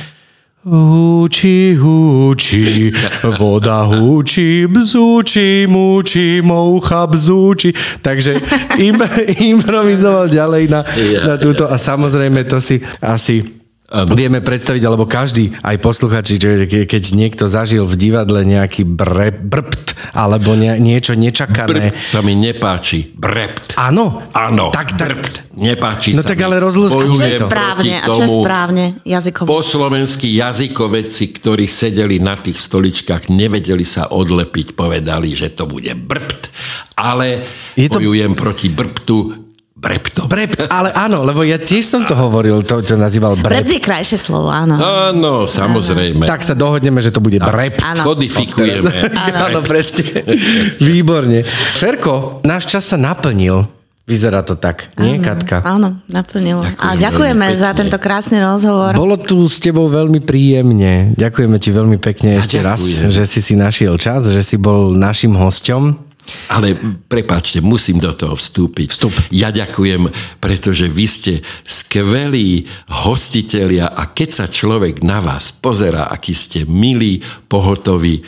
húči, 0.61 1.73
húči, 1.81 2.93
voda 3.41 3.89
húči, 3.89 4.69
bzúči, 4.69 5.65
múči, 5.65 6.45
moucha 6.45 7.09
bzúči. 7.09 7.73
Takže 8.05 8.37
im, 8.77 9.01
improvizoval 9.57 10.29
ďalej 10.29 10.69
na, 10.69 10.85
na 11.25 11.35
túto 11.41 11.65
a 11.65 11.81
samozrejme 11.81 12.45
to 12.45 12.61
si 12.61 12.77
asi 13.01 13.62
Ano. 13.93 14.17
Vieme 14.17 14.41
predstaviť, 14.41 14.83
alebo 14.89 15.05
každý, 15.05 15.53
aj 15.61 15.77
posluchači, 15.85 16.41
že 16.41 16.65
keď 16.65 17.03
niekto 17.13 17.45
zažil 17.45 17.85
v 17.85 18.01
divadle 18.01 18.41
nejaký 18.41 18.89
bre, 18.89 19.29
brpt, 19.37 20.17
alebo 20.17 20.57
nie, 20.57 20.73
niečo 20.81 21.13
nečakané. 21.13 21.93
Brpt 21.93 22.09
sa 22.09 22.25
mi 22.25 22.33
nepáči. 22.33 23.13
Brept. 23.13 23.77
Áno? 23.77 24.25
Áno. 24.33 24.73
Tak, 24.73 24.97
tak, 24.97 25.13
brpt. 25.13 25.35
Nepáči 25.61 26.17
no 26.17 26.25
sa 26.25 26.33
tak 26.33 26.41
mi. 26.41 26.45
ale 26.49 26.65
rozlúskni. 26.65 27.21
Čo 27.21 27.29
je 27.29 27.41
správne? 27.45 27.95
A 28.01 28.07
čo 28.09 28.25
je 28.25 28.31
správne 28.33 28.85
jazykovo? 29.05 29.47
Po 29.53 29.61
slovenskí 29.61 30.33
jazykovedci, 30.41 31.25
ktorí 31.37 31.69
sedeli 31.69 32.17
na 32.17 32.41
tých 32.41 32.65
stoličkách, 32.65 33.29
nevedeli 33.29 33.85
sa 33.85 34.09
odlepiť, 34.09 34.73
povedali, 34.73 35.37
že 35.37 35.53
to 35.53 35.69
bude 35.69 35.93
brpt. 35.93 36.49
Ale 36.97 37.45
je 37.77 37.93
to... 37.93 38.01
bojujem 38.01 38.33
proti 38.33 38.73
brptu 38.73 39.42
Brepto. 39.83 40.31
Brept, 40.31 40.71
ale 40.71 40.95
áno, 40.95 41.27
lebo 41.27 41.43
ja 41.43 41.59
tiež 41.59 41.83
som 41.83 42.07
to 42.07 42.15
hovoril, 42.15 42.63
to, 42.63 42.79
to 42.87 42.95
nazýval 42.95 43.35
brept. 43.35 43.67
Brept 43.67 43.73
je 43.75 43.83
krajšie 43.83 44.15
slovo, 44.15 44.47
áno. 44.47 44.79
Áno, 44.79 45.43
samozrejme. 45.43 46.23
Tak 46.23 46.47
sa 46.47 46.55
dohodneme, 46.55 47.03
že 47.03 47.11
to 47.11 47.19
bude 47.19 47.43
brept. 47.43 47.83
Áno. 47.83 48.07
Kodifikujeme. 48.07 49.11
Áno, 49.35 49.67
presne. 49.67 50.23
Výborne. 50.87 51.43
Ferko, 51.75 52.39
náš 52.47 52.71
čas 52.71 52.87
sa 52.87 52.97
naplnil. 52.97 53.67
Vyzerá 54.03 54.43
to 54.43 54.59
tak, 54.59 54.91
nie, 54.99 55.19
áno, 55.19 55.23
Katka? 55.23 55.57
Áno, 55.63 55.89
naplnilo. 56.11 56.67
Ďakujem 56.67 56.91
A 56.91 56.99
ďakujeme 56.99 57.47
za 57.55 57.71
tento 57.71 57.99
krásny 58.03 58.43
rozhovor. 58.43 58.99
Bolo 58.99 59.15
tu 59.15 59.47
s 59.47 59.63
tebou 59.63 59.87
veľmi 59.87 60.19
príjemne. 60.23 61.15
Ďakujeme 61.15 61.57
ti 61.63 61.71
veľmi 61.71 61.99
pekne 62.03 62.39
ešte 62.43 62.59
raz, 62.59 62.83
ďakujem. 62.83 63.15
že 63.15 63.25
si 63.31 63.39
si 63.39 63.55
našiel 63.55 63.95
čas, 64.03 64.27
že 64.27 64.43
si 64.43 64.59
bol 64.59 64.91
našim 64.95 65.39
hosťom. 65.39 66.12
Ale 66.49 66.79
prepáčte, 67.11 67.59
musím 67.59 67.99
do 67.99 68.15
toho 68.15 68.39
vstúpiť. 68.39 68.89
Vstup. 68.95 69.15
Ja 69.35 69.51
ďakujem, 69.51 70.09
pretože 70.39 70.87
vy 70.87 71.07
ste 71.11 71.35
skvelí 71.67 72.65
hostitelia 73.05 73.91
a 73.91 74.09
keď 74.09 74.29
sa 74.31 74.47
človek 74.47 75.03
na 75.03 75.19
vás 75.19 75.51
pozerá, 75.51 76.09
aký 76.09 76.33
ste 76.33 76.65
milí, 76.65 77.21
pohotoví, 77.51 78.23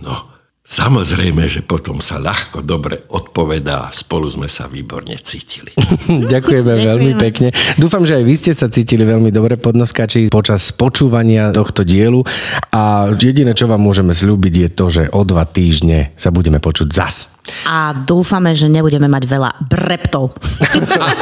no 0.00 0.31
samozrejme, 0.72 1.44
že 1.44 1.60
potom 1.60 2.00
sa 2.00 2.16
ľahko 2.16 2.64
dobre 2.64 3.04
odpovedá. 3.12 3.92
Spolu 3.92 4.32
sme 4.32 4.48
sa 4.48 4.64
výborne 4.64 5.12
cítili. 5.20 5.76
Ďakujeme 6.32 6.72
veľmi 6.72 7.12
pekne. 7.20 7.52
Dúfam, 7.76 8.08
že 8.08 8.16
aj 8.16 8.24
vy 8.24 8.34
ste 8.40 8.52
sa 8.56 8.72
cítili 8.72 9.04
veľmi 9.04 9.28
dobre 9.28 9.60
podnoskači 9.60 10.32
počas 10.32 10.72
počúvania 10.72 11.52
tohto 11.52 11.84
dielu 11.84 12.24
a 12.72 13.12
jediné, 13.12 13.52
čo 13.52 13.68
vám 13.68 13.84
môžeme 13.84 14.16
slúbiť 14.16 14.54
je 14.56 14.68
to, 14.72 14.84
že 14.88 15.02
o 15.12 15.20
dva 15.28 15.44
týždne 15.44 16.16
sa 16.16 16.32
budeme 16.32 16.56
počuť 16.56 16.88
zas. 16.88 17.36
A 17.68 17.92
dúfame, 17.92 18.56
že 18.56 18.70
nebudeme 18.72 19.10
mať 19.10 19.28
veľa 19.28 19.50
breptov. 19.68 20.32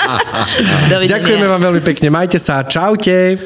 Ďakujeme 1.10 1.46
vám 1.48 1.60
veľmi 1.60 1.82
pekne, 1.82 2.12
majte 2.12 2.38
sa, 2.38 2.62
čaute. 2.62 3.40